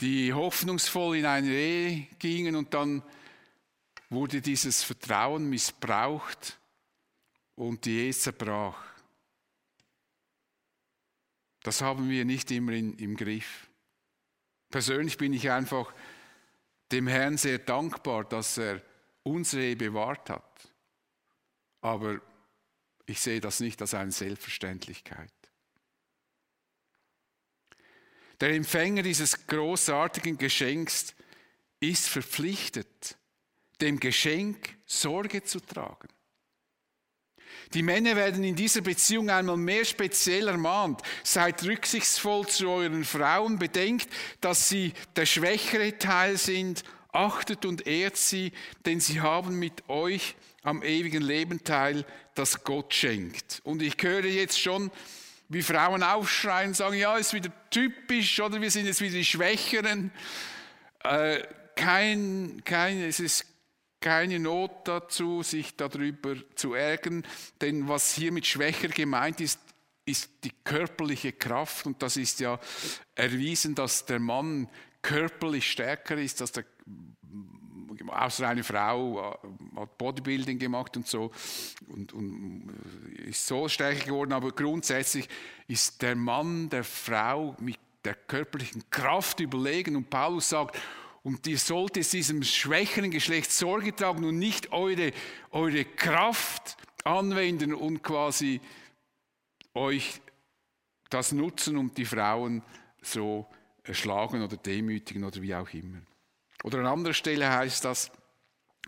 die 0.00 0.32
hoffnungsvoll 0.32 1.18
in 1.18 1.26
eine 1.26 1.48
Ehe 1.48 2.06
gingen 2.18 2.56
und 2.56 2.74
dann 2.74 3.02
wurde 4.10 4.40
dieses 4.40 4.82
Vertrauen 4.82 5.48
missbraucht 5.48 6.58
und 7.54 7.84
die 7.84 7.98
Ehe 7.98 8.12
zerbrach. 8.12 8.76
Das 11.66 11.80
haben 11.80 12.08
wir 12.08 12.24
nicht 12.24 12.48
immer 12.52 12.70
in, 12.70 12.96
im 12.98 13.16
Griff. 13.16 13.66
Persönlich 14.70 15.18
bin 15.18 15.32
ich 15.32 15.50
einfach 15.50 15.92
dem 16.92 17.08
Herrn 17.08 17.36
sehr 17.38 17.58
dankbar, 17.58 18.22
dass 18.22 18.56
er 18.56 18.80
unsere 19.24 19.64
Ehe 19.64 19.74
bewahrt 19.74 20.30
hat. 20.30 20.72
Aber 21.80 22.20
ich 23.04 23.20
sehe 23.20 23.40
das 23.40 23.58
nicht 23.58 23.80
als 23.80 23.94
eine 23.94 24.12
Selbstverständlichkeit. 24.12 25.32
Der 28.40 28.50
Empfänger 28.50 29.02
dieses 29.02 29.48
großartigen 29.48 30.38
Geschenks 30.38 31.16
ist 31.80 32.08
verpflichtet, 32.08 33.16
dem 33.80 33.98
Geschenk 33.98 34.78
Sorge 34.86 35.42
zu 35.42 35.58
tragen. 35.58 36.06
Die 37.74 37.82
Männer 37.82 38.16
werden 38.16 38.44
in 38.44 38.54
dieser 38.54 38.80
Beziehung 38.80 39.30
einmal 39.30 39.56
mehr 39.56 39.84
speziell 39.84 40.48
ermahnt. 40.48 41.02
Seid 41.24 41.64
rücksichtsvoll 41.64 42.46
zu 42.46 42.68
euren 42.68 43.04
Frauen, 43.04 43.58
bedenkt, 43.58 44.08
dass 44.40 44.68
sie 44.68 44.92
der 45.16 45.26
schwächere 45.26 45.98
Teil 45.98 46.36
sind, 46.36 46.84
achtet 47.12 47.64
und 47.64 47.86
ehrt 47.86 48.16
sie, 48.16 48.52
denn 48.84 49.00
sie 49.00 49.20
haben 49.20 49.58
mit 49.58 49.88
euch 49.88 50.36
am 50.62 50.82
ewigen 50.82 51.22
Leben 51.22 51.64
teil, 51.64 52.04
das 52.34 52.64
Gott 52.64 52.92
schenkt. 52.92 53.60
Und 53.64 53.82
ich 53.82 53.94
höre 54.00 54.24
jetzt 54.24 54.60
schon, 54.60 54.90
wie 55.48 55.62
Frauen 55.62 56.02
aufschreien 56.02 56.68
und 56.68 56.74
sagen, 56.74 56.96
ja, 56.96 57.16
ist 57.16 57.32
wieder 57.32 57.50
typisch 57.70 58.40
oder 58.40 58.60
wir 58.60 58.70
sind 58.70 58.86
jetzt 58.86 59.00
wieder 59.00 59.14
die 59.14 59.24
Schwächeren. 59.24 60.10
Äh, 61.04 61.42
kein, 61.76 62.62
kein, 62.64 63.00
es 63.00 63.20
ist 63.20 63.46
keine 64.00 64.38
Not 64.38 64.70
dazu, 64.84 65.42
sich 65.42 65.76
darüber 65.76 66.36
zu 66.54 66.74
ärgern, 66.74 67.24
denn 67.60 67.88
was 67.88 68.14
hier 68.14 68.32
mit 68.32 68.46
schwächer 68.46 68.88
gemeint 68.88 69.40
ist, 69.40 69.60
ist 70.04 70.30
die 70.44 70.52
körperliche 70.64 71.32
Kraft 71.32 71.86
und 71.86 72.00
das 72.02 72.16
ist 72.16 72.40
ja 72.40 72.60
erwiesen, 73.14 73.74
dass 73.74 74.06
der 74.06 74.20
Mann 74.20 74.68
körperlich 75.02 75.70
stärker 75.70 76.16
ist 76.16 76.40
als 76.40 76.52
der 76.52 76.64
außer 78.08 78.48
eine 78.48 78.64
Frau 78.64 79.32
äh, 79.42 79.80
hat 79.80 79.98
Bodybuilding 79.98 80.58
gemacht 80.58 80.96
und 80.96 81.06
so 81.06 81.30
und, 81.88 82.12
und 82.12 82.70
ist 83.26 83.46
so 83.46 83.68
stärker 83.68 84.04
geworden, 84.04 84.32
aber 84.32 84.52
grundsätzlich 84.52 85.28
ist 85.68 86.02
der 86.02 86.14
Mann 86.14 86.68
der 86.68 86.84
Frau 86.84 87.56
mit 87.58 87.78
der 88.04 88.14
körperlichen 88.14 88.88
Kraft 88.90 89.40
überlegen 89.40 89.96
und 89.96 90.10
Paulus 90.10 90.48
sagt, 90.48 90.78
und 91.26 91.44
ihr 91.48 91.58
sollt 91.58 91.96
es 91.96 92.10
diesem 92.10 92.44
schwächeren 92.44 93.10
Geschlecht 93.10 93.50
Sorge 93.50 93.92
tragen 93.92 94.24
und 94.24 94.38
nicht 94.38 94.70
eure, 94.70 95.10
eure 95.50 95.84
Kraft 95.84 96.76
anwenden 97.02 97.74
und 97.74 98.00
quasi 98.00 98.60
euch 99.74 100.20
das 101.10 101.32
nutzen 101.32 101.78
und 101.78 101.98
die 101.98 102.04
Frauen 102.04 102.62
so 103.02 103.44
erschlagen 103.82 104.40
oder 104.40 104.56
demütigen 104.56 105.24
oder 105.24 105.42
wie 105.42 105.52
auch 105.52 105.68
immer. 105.70 105.98
Oder 106.62 106.78
an 106.78 106.86
anderer 106.86 107.14
Stelle 107.14 107.52
heißt 107.52 107.84
das, 107.84 108.12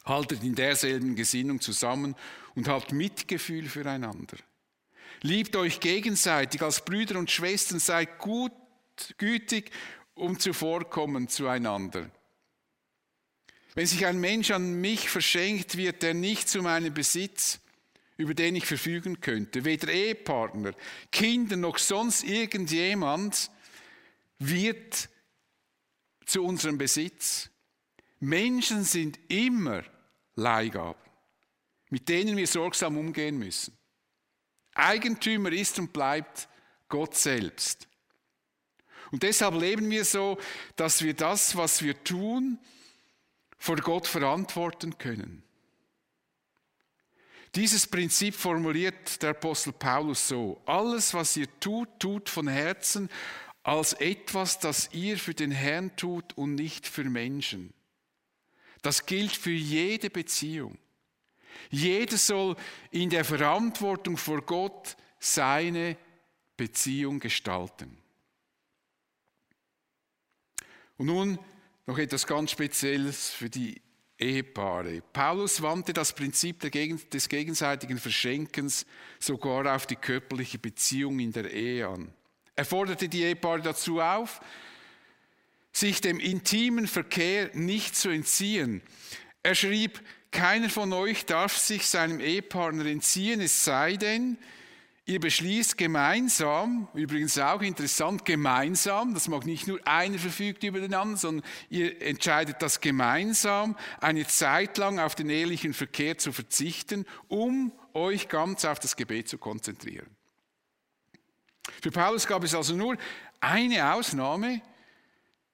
haltet 0.05 0.44
in 0.44 0.55
derselben 0.55 1.16
Gesinnung 1.16 1.61
zusammen 1.61 2.14
und 2.55 2.68
habt 2.68 2.92
Mitgefühl 2.92 3.68
füreinander. 3.68 4.37
Liebt 5.22 5.57
euch 5.57 5.81
gegenseitig 5.81 6.62
als 6.62 6.85
Brüder 6.85 7.18
und 7.18 7.33
Schwestern, 7.33 7.81
seid 7.81 8.20
gut, 8.20 8.53
gütig 9.16 9.72
um 10.14 10.38
zuvorkommen 10.38 11.27
zueinander. 11.27 12.12
Wenn 13.79 13.87
sich 13.87 14.07
ein 14.07 14.19
Mensch 14.19 14.51
an 14.51 14.81
mich 14.81 15.09
verschenkt, 15.09 15.77
wird 15.77 16.03
er 16.03 16.12
nicht 16.12 16.49
zu 16.49 16.62
meinem 16.62 16.93
Besitz, 16.93 17.61
über 18.17 18.35
den 18.35 18.57
ich 18.57 18.67
verfügen 18.67 19.21
könnte. 19.21 19.64
Weder 19.64 19.93
Ehepartner, 19.93 20.73
Kinder 21.12 21.57
noch 21.57 21.79
sonst 21.79 22.25
irgendjemand 22.25 23.53
wird 24.41 25.09
zu 26.27 26.43
unserem 26.43 26.77
Besitz. 26.77 27.51
Menschen 28.19 28.83
sind 28.83 29.17
immer 29.29 29.85
Leihgaben, 30.35 31.01
mit 31.88 32.09
denen 32.09 32.37
wir 32.37 32.49
sorgsam 32.49 32.99
umgehen 32.99 33.38
müssen. 33.38 33.79
Eigentümer 34.75 35.53
ist 35.53 35.79
und 35.79 35.93
bleibt 35.93 36.49
Gott 36.88 37.14
selbst. 37.14 37.87
Und 39.12 39.23
deshalb 39.23 39.55
leben 39.55 39.88
wir 39.88 40.05
so, 40.05 40.37
dass 40.75 41.01
wir 41.01 41.14
das, 41.14 41.55
was 41.55 41.81
wir 41.81 42.03
tun, 42.03 42.59
vor 43.59 43.77
Gott 43.77 44.07
verantworten 44.07 44.97
können. 44.99 45.42
Dieses 47.55 47.87
Prinzip 47.87 48.35
formuliert 48.35 49.23
der 49.23 49.31
Apostel 49.31 49.73
Paulus 49.73 50.29
so, 50.29 50.61
alles, 50.66 51.14
was 51.14 51.37
ihr 51.37 51.49
tut, 51.61 51.88
tut 51.99 52.29
von 52.29 52.47
Herzen 52.47 53.09
als 53.62 53.94
etwas, 53.94 54.59
das 54.59 54.90
ihr 54.92 55.18
für 55.18 55.35
den 55.35 55.51
Herrn 55.51 55.94
tut 55.97 56.37
und 56.37 56.55
nicht 56.55 56.87
für 56.87 57.05
Menschen. 57.05 57.73
Das 58.83 59.07
gilt 59.07 59.33
für 59.33 59.51
jede 59.51 60.09
Beziehung. 60.09 60.79
Jeder 61.71 62.16
soll 62.16 62.57
in 62.90 63.11
der 63.11 63.25
Verantwortung 63.25 64.16
vor 64.16 64.42
Gott 64.42 64.97
seine 65.18 65.97
Beziehung 66.57 67.18
gestalten. 67.18 67.99
Und 70.97 71.07
nun 71.07 71.38
noch 71.88 71.96
etwas 71.96 72.27
ganz 72.27 72.51
Spezielles 72.51 73.31
für 73.31 73.48
die 73.48 73.81
Ehepaare. 74.18 75.03
Paulus 75.14 75.62
wandte 75.62 75.94
das 75.94 76.12
Prinzip 76.12 76.61
des 76.61 77.29
gegenseitigen 77.31 77.96
Verschenkens 77.96 78.85
sogar 79.18 79.74
auf 79.74 79.87
die 79.87 79.96
körperliche 79.96 80.59
Beziehung 80.59 81.18
in 81.18 81.33
der 81.33 81.51
Ehe 81.51 81.88
an. 81.88 82.12
Er 82.57 82.66
forderte 82.66 83.09
die 83.09 83.22
Ehepaare 83.22 83.62
dazu 83.62 84.03
auf, 84.03 84.42
sich 85.72 86.03
dem 86.03 86.20
intimen 86.20 86.87
Verkehr 86.87 87.51
nicht 87.55 87.96
zu 87.96 88.11
entziehen. 88.11 88.83
Er 89.42 89.55
schrieb, 89.55 90.03
keiner 90.31 90.68
von 90.68 90.92
euch 90.92 91.24
darf 91.24 91.57
sich 91.57 91.87
seinem 91.87 92.20
Ehepartner 92.20 92.85
entziehen, 92.85 93.40
es 93.40 93.64
sei 93.64 93.96
denn, 93.96 94.37
Ihr 95.09 95.21
beschließt 95.21 95.79
gemeinsam, 95.79 96.87
übrigens 96.92 97.38
auch 97.38 97.62
interessant, 97.62 98.27
gemeinsam, 98.27 99.14
das 99.14 99.27
mag 99.27 99.47
nicht 99.47 99.66
nur 99.66 99.81
einer 99.87 100.18
verfügt 100.18 100.62
über 100.64 100.81
den 100.81 100.92
anderen, 100.92 101.16
sondern 101.16 101.47
ihr 101.71 102.03
entscheidet 102.03 102.61
das 102.61 102.83
gemeinsam, 102.83 103.75
eine 104.03 104.27
Zeit 104.27 104.77
lang 104.77 104.99
auf 104.99 105.14
den 105.14 105.31
ehelichen 105.31 105.73
Verkehr 105.73 106.18
zu 106.18 106.31
verzichten, 106.31 107.07
um 107.27 107.73
euch 107.94 108.29
ganz 108.29 108.66
auf 108.66 108.81
das 108.81 108.97
Gebet 108.97 109.31
zu 109.31 109.38
konzentrieren. 109.38 110.14
Für 111.81 111.90
Paulus 111.90 112.27
gab 112.27 112.44
es 112.44 112.55
also 112.55 112.77
nur 112.77 112.99
eine 113.40 113.94
Ausnahme, 113.94 114.61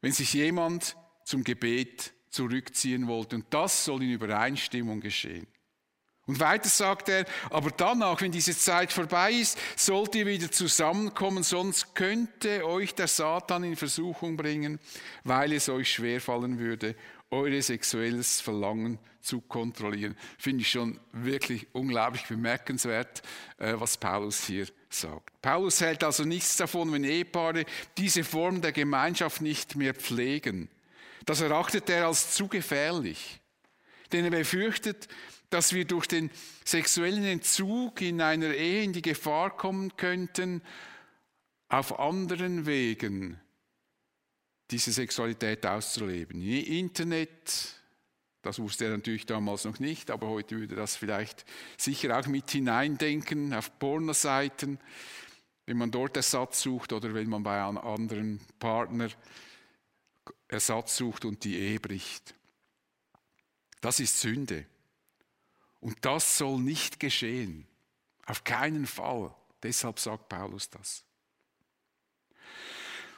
wenn 0.00 0.10
sich 0.10 0.32
jemand 0.32 0.96
zum 1.22 1.44
Gebet 1.44 2.12
zurückziehen 2.28 3.06
wollte. 3.06 3.36
Und 3.36 3.46
das 3.50 3.84
soll 3.84 4.02
in 4.02 4.10
Übereinstimmung 4.10 5.00
geschehen. 5.00 5.46
Und 6.26 6.40
weiter 6.40 6.68
sagt 6.68 7.10
er, 7.10 7.26
aber 7.50 7.70
danach, 7.70 8.20
wenn 8.22 8.32
diese 8.32 8.56
Zeit 8.56 8.92
vorbei 8.92 9.32
ist, 9.32 9.58
sollt 9.76 10.14
ihr 10.14 10.24
wieder 10.24 10.50
zusammenkommen, 10.50 11.42
sonst 11.42 11.94
könnte 11.94 12.66
euch 12.66 12.94
der 12.94 13.08
Satan 13.08 13.64
in 13.64 13.76
Versuchung 13.76 14.36
bringen, 14.36 14.78
weil 15.24 15.52
es 15.52 15.68
euch 15.68 15.92
schwerfallen 15.92 16.58
würde, 16.58 16.96
eure 17.30 17.60
sexuelles 17.60 18.40
Verlangen 18.40 18.98
zu 19.20 19.40
kontrollieren. 19.40 20.16
Finde 20.38 20.62
ich 20.62 20.70
schon 20.70 20.98
wirklich 21.12 21.66
unglaublich 21.72 22.24
bemerkenswert, 22.26 23.22
äh, 23.58 23.74
was 23.76 23.96
Paulus 23.96 24.46
hier 24.46 24.66
sagt. 24.88 25.40
Paulus 25.42 25.80
hält 25.80 26.04
also 26.04 26.24
nichts 26.24 26.56
davon, 26.56 26.92
wenn 26.92 27.04
Ehepaare 27.04 27.64
diese 27.98 28.24
Form 28.24 28.60
der 28.60 28.72
Gemeinschaft 28.72 29.40
nicht 29.40 29.76
mehr 29.76 29.94
pflegen. 29.94 30.68
Das 31.26 31.40
erachtet 31.40 31.88
er 31.90 32.06
als 32.06 32.34
zu 32.34 32.48
gefährlich. 32.48 33.40
Denn 34.12 34.26
er 34.26 34.30
befürchtet, 34.30 35.08
dass 35.50 35.72
wir 35.72 35.84
durch 35.84 36.06
den 36.06 36.30
sexuellen 36.64 37.24
Entzug 37.24 38.00
in 38.00 38.20
einer 38.20 38.54
Ehe 38.54 38.82
in 38.82 38.92
die 38.92 39.02
Gefahr 39.02 39.56
kommen 39.56 39.96
könnten, 39.96 40.62
auf 41.68 41.98
anderen 41.98 42.66
Wegen 42.66 43.40
diese 44.70 44.92
Sexualität 44.92 45.66
auszuleben. 45.66 46.40
Internet, 46.42 47.74
das 48.42 48.58
wusste 48.58 48.86
er 48.86 48.90
natürlich 48.92 49.26
damals 49.26 49.64
noch 49.64 49.78
nicht, 49.78 50.10
aber 50.10 50.28
heute 50.28 50.58
würde 50.58 50.74
das 50.74 50.96
vielleicht 50.96 51.44
sicher 51.76 52.18
auch 52.18 52.26
mit 52.26 52.50
hineindenken 52.50 53.54
auf 53.54 53.78
Pornoseiten, 53.78 54.78
wenn 55.66 55.76
man 55.76 55.90
dort 55.90 56.16
Ersatz 56.16 56.62
sucht 56.62 56.92
oder 56.92 57.14
wenn 57.14 57.28
man 57.28 57.42
bei 57.42 57.62
einem 57.62 57.78
anderen 57.78 58.40
Partner 58.58 59.08
Ersatz 60.48 60.96
sucht 60.96 61.24
und 61.24 61.44
die 61.44 61.56
Ehe 61.56 61.80
bricht. 61.80 62.34
Das 63.80 64.00
ist 64.00 64.20
Sünde. 64.20 64.66
Und 65.84 65.98
das 66.00 66.38
soll 66.38 66.60
nicht 66.60 66.98
geschehen. 66.98 67.66
Auf 68.24 68.42
keinen 68.42 68.86
Fall. 68.86 69.34
Deshalb 69.62 70.00
sagt 70.00 70.30
Paulus 70.30 70.70
das. 70.70 71.04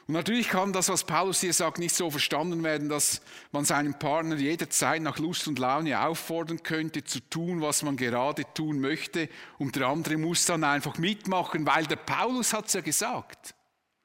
Und 0.05 0.15
natürlich 0.15 0.49
kann 0.49 0.73
das, 0.73 0.89
was 0.89 1.05
Paulus 1.05 1.39
hier 1.39 1.53
sagt, 1.53 1.77
nicht 1.79 1.95
so 1.95 2.11
verstanden 2.11 2.65
werden, 2.65 2.89
dass 2.89 3.21
man 3.53 3.63
seinen 3.63 3.97
Partner 3.97 4.35
jederzeit 4.35 5.01
nach 5.01 5.17
Lust 5.17 5.47
und 5.47 5.59
Laune 5.59 5.97
auffordern 6.01 6.61
könnte, 6.61 7.05
zu 7.05 7.21
tun, 7.21 7.61
was 7.61 7.83
man 7.83 7.95
gerade 7.95 8.43
tun 8.53 8.81
möchte. 8.81 9.29
Und 9.57 9.77
der 9.77 9.87
andere 9.87 10.17
muss 10.17 10.45
dann 10.45 10.65
einfach 10.65 10.97
mitmachen, 10.97 11.65
weil 11.65 11.85
der 11.85 11.95
Paulus 11.95 12.51
hat 12.51 12.65
es 12.65 12.73
ja 12.73 12.81
gesagt. 12.81 13.55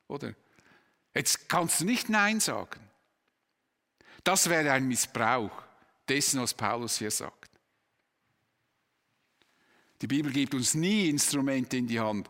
Oder? 0.06 0.34
Jetzt 1.12 1.48
kannst 1.48 1.80
du 1.80 1.84
nicht 1.84 2.08
Nein 2.08 2.38
sagen. 2.38 2.78
Das 4.22 4.48
wäre 4.48 4.70
ein 4.70 4.86
Missbrauch 4.86 5.64
dessen, 6.08 6.40
was 6.40 6.54
Paulus 6.54 6.98
hier 6.98 7.10
sagt. 7.10 7.41
Die 10.02 10.08
Bibel 10.08 10.32
gibt 10.32 10.54
uns 10.54 10.74
nie 10.74 11.08
Instrumente 11.08 11.76
in 11.76 11.86
die 11.86 12.00
Hand, 12.00 12.28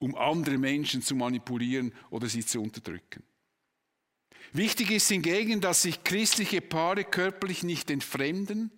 um 0.00 0.16
andere 0.16 0.58
Menschen 0.58 1.00
zu 1.00 1.14
manipulieren 1.14 1.94
oder 2.10 2.28
sie 2.28 2.44
zu 2.44 2.60
unterdrücken. 2.60 3.22
Wichtig 4.52 4.90
ist 4.90 5.08
hingegen, 5.08 5.60
dass 5.60 5.82
sich 5.82 6.02
christliche 6.02 6.60
Paare 6.60 7.04
körperlich 7.04 7.62
nicht 7.62 7.88
entfremden, 7.88 8.70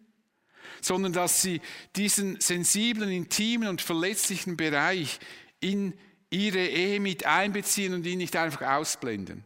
sondern 0.83 1.14
dass 1.14 1.40
sie 1.40 1.62
diesen 1.97 2.40
sensiblen, 2.40 3.11
intimen 3.11 3.69
und 3.69 3.81
verletzlichen 3.81 4.57
Bereich 4.57 5.19
in 5.61 5.95
ihre 6.29 6.67
Ehe 6.67 7.01
mit 7.01 7.25
einbeziehen 7.25 7.95
und 7.95 8.07
ihn 8.07 8.19
nicht 8.19 8.37
einfach 8.37 8.62
ausblenden. 8.62 9.45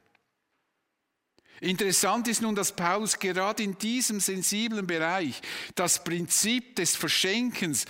Interessant 1.60 2.28
ist 2.28 2.42
nun, 2.42 2.54
dass 2.54 2.74
Paulus 2.74 3.18
gerade 3.18 3.62
in 3.62 3.78
diesem 3.78 4.20
sensiblen 4.20 4.86
Bereich 4.86 5.40
das 5.74 6.02
Prinzip 6.02 6.76
des 6.76 6.94
Verschenkens 6.94 7.84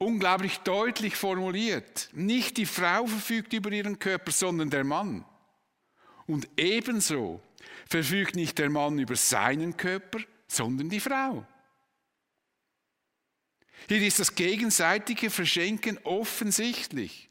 unglaublich 0.00 0.58
deutlich 0.60 1.14
formuliert. 1.14 2.08
Nicht 2.12 2.56
die 2.56 2.66
Frau 2.66 3.06
verfügt 3.06 3.52
über 3.52 3.70
ihren 3.70 3.98
Körper, 3.98 4.32
sondern 4.32 4.70
der 4.70 4.82
Mann. 4.82 5.24
Und 6.26 6.48
ebenso 6.56 7.40
verfügt 7.86 8.34
nicht 8.34 8.58
der 8.58 8.70
Mann 8.70 8.98
über 8.98 9.14
seinen 9.14 9.76
Körper, 9.76 10.20
sondern 10.48 10.88
die 10.88 11.00
Frau. 11.00 11.46
Hier 13.88 14.02
ist 14.02 14.18
das 14.18 14.34
gegenseitige 14.34 15.30
Verschenken 15.30 15.98
offensichtlich. 16.04 17.28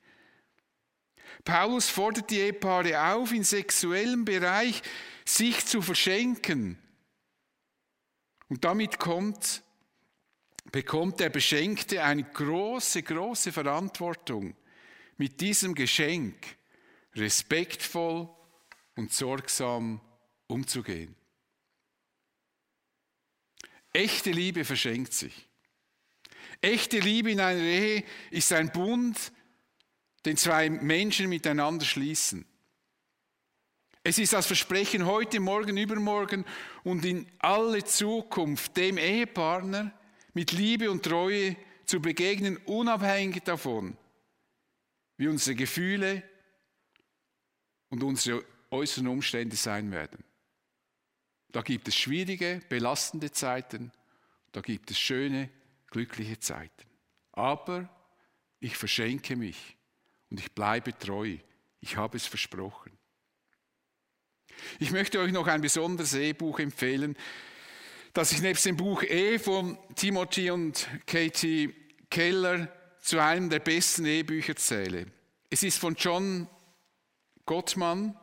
Paulus 1.43 1.89
fordert 1.89 2.29
die 2.29 2.39
Ehepaare 2.39 3.13
auf, 3.13 3.31
in 3.31 3.43
sexuellem 3.43 4.25
Bereich 4.25 4.81
sich 5.25 5.65
zu 5.65 5.81
verschenken. 5.81 6.77
Und 8.49 8.63
damit 8.65 8.99
kommt 8.99 9.63
bekommt 10.71 11.19
der 11.19 11.29
Beschenkte 11.29 12.03
eine 12.03 12.23
große, 12.23 13.03
große 13.03 13.51
Verantwortung, 13.51 14.55
mit 15.17 15.41
diesem 15.41 15.75
Geschenk 15.75 16.35
respektvoll 17.15 18.29
und 18.95 19.11
sorgsam 19.11 19.99
umzugehen. 20.47 21.15
Echte 23.91 24.31
Liebe 24.31 24.63
verschenkt 24.65 25.13
sich. 25.13 25.47
Echte 26.61 26.99
Liebe 26.99 27.31
in 27.31 27.39
einer 27.39 27.59
Ehe 27.59 28.03
ist 28.31 28.51
ein 28.53 28.71
Bund, 28.71 29.31
den 30.25 30.37
zwei 30.37 30.69
Menschen 30.69 31.29
miteinander 31.29 31.85
schließen. 31.85 32.45
Es 34.03 34.17
ist 34.17 34.33
das 34.33 34.47
Versprechen 34.47 35.05
heute, 35.05 35.39
morgen, 35.39 35.77
übermorgen 35.77 36.45
und 36.83 37.03
in 37.05 37.27
alle 37.39 37.83
Zukunft 37.83 38.75
dem 38.77 38.97
Ehepartner, 38.97 39.93
mit 40.39 40.53
Liebe 40.53 40.89
und 40.89 41.03
Treue 41.03 41.57
zu 41.83 41.99
begegnen, 41.99 42.55
unabhängig 42.65 43.43
davon, 43.43 43.97
wie 45.17 45.27
unsere 45.27 45.53
Gefühle 45.53 46.23
und 47.89 48.03
unsere 48.03 48.45
äußeren 48.71 49.09
Umstände 49.09 49.57
sein 49.57 49.91
werden. 49.91 50.23
Da 51.51 51.61
gibt 51.61 51.89
es 51.89 51.97
schwierige, 51.97 52.61
belastende 52.69 53.33
Zeiten, 53.33 53.91
da 54.53 54.61
gibt 54.61 54.91
es 54.91 54.97
schöne, 54.97 55.49
glückliche 55.87 56.39
Zeiten. 56.39 56.87
Aber 57.33 57.89
ich 58.61 58.77
verschenke 58.77 59.35
mich 59.35 59.75
und 60.29 60.39
ich 60.39 60.53
bleibe 60.53 60.97
treu. 60.97 61.35
Ich 61.81 61.97
habe 61.97 62.15
es 62.15 62.25
versprochen. 62.25 62.97
Ich 64.79 64.91
möchte 64.91 65.19
euch 65.19 65.33
noch 65.33 65.47
ein 65.47 65.59
besonderes 65.59 66.13
Ehebuch 66.13 66.59
empfehlen, 66.59 67.17
dass 68.13 68.31
ich 68.31 68.41
nebst 68.41 68.65
dem 68.65 68.77
Buch 68.77 69.03
E 69.03 69.37
von 69.37 69.77
Timothy 69.95 70.49
und 70.51 70.87
Katie 71.05 71.73
Keller 72.09 72.67
zu 73.01 73.19
einem 73.19 73.49
der 73.49 73.59
besten 73.59 74.05
Ehebücher 74.05 74.55
zähle. 74.55 75.05
Es 75.49 75.63
ist 75.63 75.77
von 75.77 75.95
John 75.95 76.47
Gottman. 77.45 78.17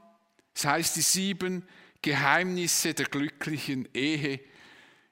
Es 0.54 0.64
heißt 0.64 0.96
die 0.96 1.02
sieben 1.02 1.66
Geheimnisse 2.02 2.94
der 2.94 3.06
glücklichen 3.06 3.88
Ehe. 3.94 4.40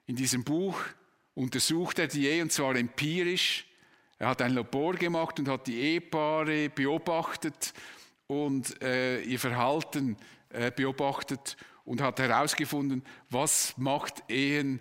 In 0.07 0.15
diesem 0.15 0.43
Buch 0.43 0.79
untersucht 1.33 1.99
er 1.99 2.07
die 2.07 2.27
Ehe 2.27 2.41
und 2.41 2.51
zwar 2.51 2.75
empirisch. 2.75 3.65
Er 4.17 4.29
hat 4.29 4.41
ein 4.41 4.53
Labor 4.53 4.93
gemacht 4.93 5.39
und 5.39 5.47
hat 5.47 5.67
die 5.67 5.79
Ehepaare 5.79 6.69
beobachtet 6.69 7.73
und 8.27 8.81
äh, 8.81 9.21
ihr 9.21 9.39
Verhalten 9.39 10.15
äh, 10.49 10.71
beobachtet 10.71 11.57
und 11.85 12.01
hat 12.01 12.19
herausgefunden, 12.19 13.03
was 13.29 13.77
macht 13.77 14.29
Ehen 14.29 14.79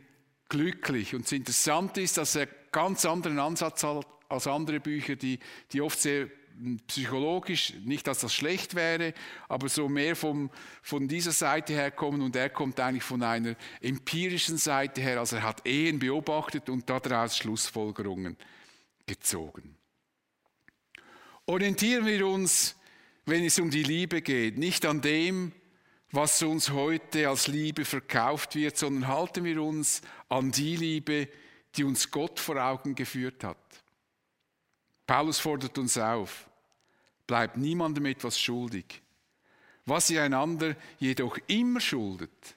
glücklich. 0.48 1.14
Und 1.14 1.24
das 1.24 1.32
Interessante 1.32 2.00
ist, 2.00 2.16
dass 2.16 2.34
er 2.34 2.48
ganz 2.72 3.04
anderen 3.04 3.38
Ansatz 3.38 3.84
hat 3.84 4.06
als 4.28 4.46
andere 4.46 4.80
Bücher, 4.80 5.16
die, 5.16 5.38
die 5.72 5.80
oft 5.80 6.00
sehr 6.00 6.28
hm, 6.58 6.80
psychologisch, 6.86 7.74
nicht 7.84 8.06
dass 8.06 8.20
das 8.20 8.34
schlecht 8.34 8.74
wäre, 8.74 9.14
aber 9.48 9.68
so 9.68 9.88
mehr 9.88 10.16
vom, 10.16 10.50
von 10.82 11.06
dieser 11.06 11.32
Seite 11.32 11.72
her 11.74 11.90
kommen 11.90 12.22
und 12.22 12.34
er 12.36 12.48
kommt 12.48 12.80
eigentlich 12.80 13.04
von 13.04 13.22
einer 13.22 13.54
empirischen 13.80 14.56
Seite 14.56 15.00
her, 15.00 15.20
also 15.20 15.36
er 15.36 15.42
hat 15.42 15.66
Ehen 15.66 15.98
beobachtet 15.98 16.68
und 16.68 16.88
daraus 16.88 17.36
Schlussfolgerungen 17.36 18.36
gezogen. 19.06 19.76
Orientieren 21.46 22.06
wir 22.06 22.26
uns, 22.26 22.74
wenn 23.26 23.44
es 23.44 23.58
um 23.58 23.70
die 23.70 23.82
Liebe 23.82 24.22
geht, 24.22 24.56
nicht 24.56 24.86
an 24.86 25.02
dem, 25.02 25.52
was 26.14 26.42
uns 26.42 26.70
heute 26.70 27.28
als 27.28 27.48
Liebe 27.48 27.84
verkauft 27.84 28.54
wird, 28.54 28.76
sondern 28.76 29.08
halten 29.08 29.44
wir 29.44 29.60
uns 29.62 30.00
an 30.28 30.52
die 30.52 30.76
Liebe, 30.76 31.28
die 31.74 31.82
uns 31.82 32.10
Gott 32.10 32.38
vor 32.38 32.56
Augen 32.56 32.94
geführt 32.94 33.42
hat. 33.42 33.56
Paulus 35.06 35.40
fordert 35.40 35.76
uns 35.76 35.98
auf, 35.98 36.48
bleibt 37.26 37.56
niemandem 37.56 38.06
etwas 38.06 38.38
schuldig. 38.38 39.02
Was 39.86 40.08
ihr 40.08 40.22
einander 40.22 40.76
jedoch 40.98 41.36
immer 41.46 41.80
schuldet, 41.80 42.56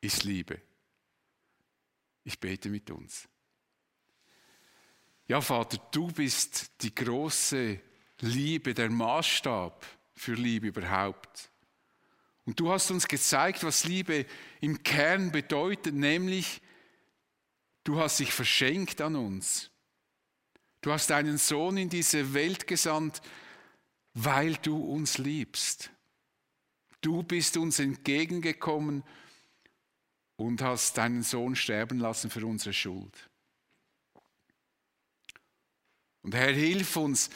ist 0.00 0.24
Liebe. 0.24 0.60
Ich 2.22 2.38
bete 2.38 2.68
mit 2.68 2.90
uns. 2.90 3.28
Ja, 5.26 5.40
Vater, 5.40 5.78
du 5.90 6.08
bist 6.08 6.82
die 6.82 6.94
große 6.94 7.80
Liebe, 8.20 8.74
der 8.74 8.90
Maßstab 8.90 9.84
für 10.14 10.34
Liebe 10.34 10.68
überhaupt. 10.68 11.50
Und 12.46 12.60
du 12.60 12.70
hast 12.70 12.90
uns 12.90 13.08
gezeigt, 13.08 13.64
was 13.64 13.84
Liebe 13.84 14.24
im 14.60 14.82
Kern 14.82 15.32
bedeutet, 15.32 15.94
nämlich 15.94 16.62
du 17.84 17.98
hast 17.98 18.20
dich 18.20 18.32
verschenkt 18.32 19.00
an 19.00 19.16
uns. 19.16 19.70
Du 20.80 20.92
hast 20.92 21.10
deinen 21.10 21.38
Sohn 21.38 21.76
in 21.76 21.88
diese 21.88 22.32
Welt 22.32 22.68
gesandt, 22.68 23.20
weil 24.14 24.54
du 24.56 24.78
uns 24.78 25.18
liebst. 25.18 25.90
Du 27.00 27.24
bist 27.24 27.56
uns 27.56 27.80
entgegengekommen 27.80 29.02
und 30.36 30.62
hast 30.62 30.96
deinen 30.98 31.24
Sohn 31.24 31.56
sterben 31.56 31.98
lassen 31.98 32.30
für 32.30 32.46
unsere 32.46 32.72
Schuld. 32.72 33.28
Und 36.22 36.34
Herr, 36.34 36.52
hilf 36.52 36.96
uns, 36.96 37.30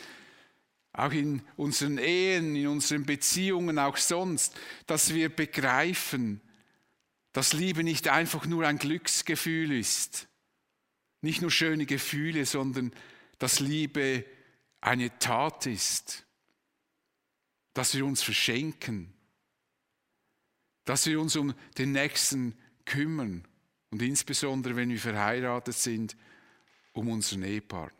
auch 0.92 1.12
in 1.12 1.42
unseren 1.56 1.98
Ehen, 1.98 2.56
in 2.56 2.66
unseren 2.66 3.04
Beziehungen, 3.04 3.78
auch 3.78 3.96
sonst, 3.96 4.58
dass 4.86 5.14
wir 5.14 5.28
begreifen, 5.28 6.40
dass 7.32 7.52
Liebe 7.52 7.84
nicht 7.84 8.08
einfach 8.08 8.46
nur 8.46 8.66
ein 8.66 8.78
Glücksgefühl 8.78 9.72
ist, 9.72 10.28
nicht 11.20 11.42
nur 11.42 11.50
schöne 11.50 11.86
Gefühle, 11.86 12.44
sondern 12.44 12.92
dass 13.38 13.60
Liebe 13.60 14.24
eine 14.80 15.16
Tat 15.18 15.66
ist, 15.66 16.24
dass 17.72 17.94
wir 17.94 18.04
uns 18.04 18.22
verschenken, 18.22 19.12
dass 20.84 21.06
wir 21.06 21.20
uns 21.20 21.36
um 21.36 21.54
den 21.78 21.92
Nächsten 21.92 22.58
kümmern 22.84 23.46
und 23.90 24.02
insbesondere, 24.02 24.74
wenn 24.76 24.90
wir 24.90 24.98
verheiratet 24.98 25.74
sind, 25.74 26.16
um 26.92 27.08
unseren 27.08 27.44
Ehepartner. 27.44 27.99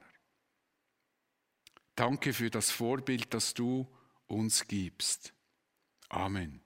Danke 2.01 2.33
für 2.33 2.49
das 2.49 2.71
Vorbild, 2.71 3.35
das 3.35 3.53
du 3.53 3.87
uns 4.27 4.67
gibst. 4.67 5.35
Amen. 6.09 6.63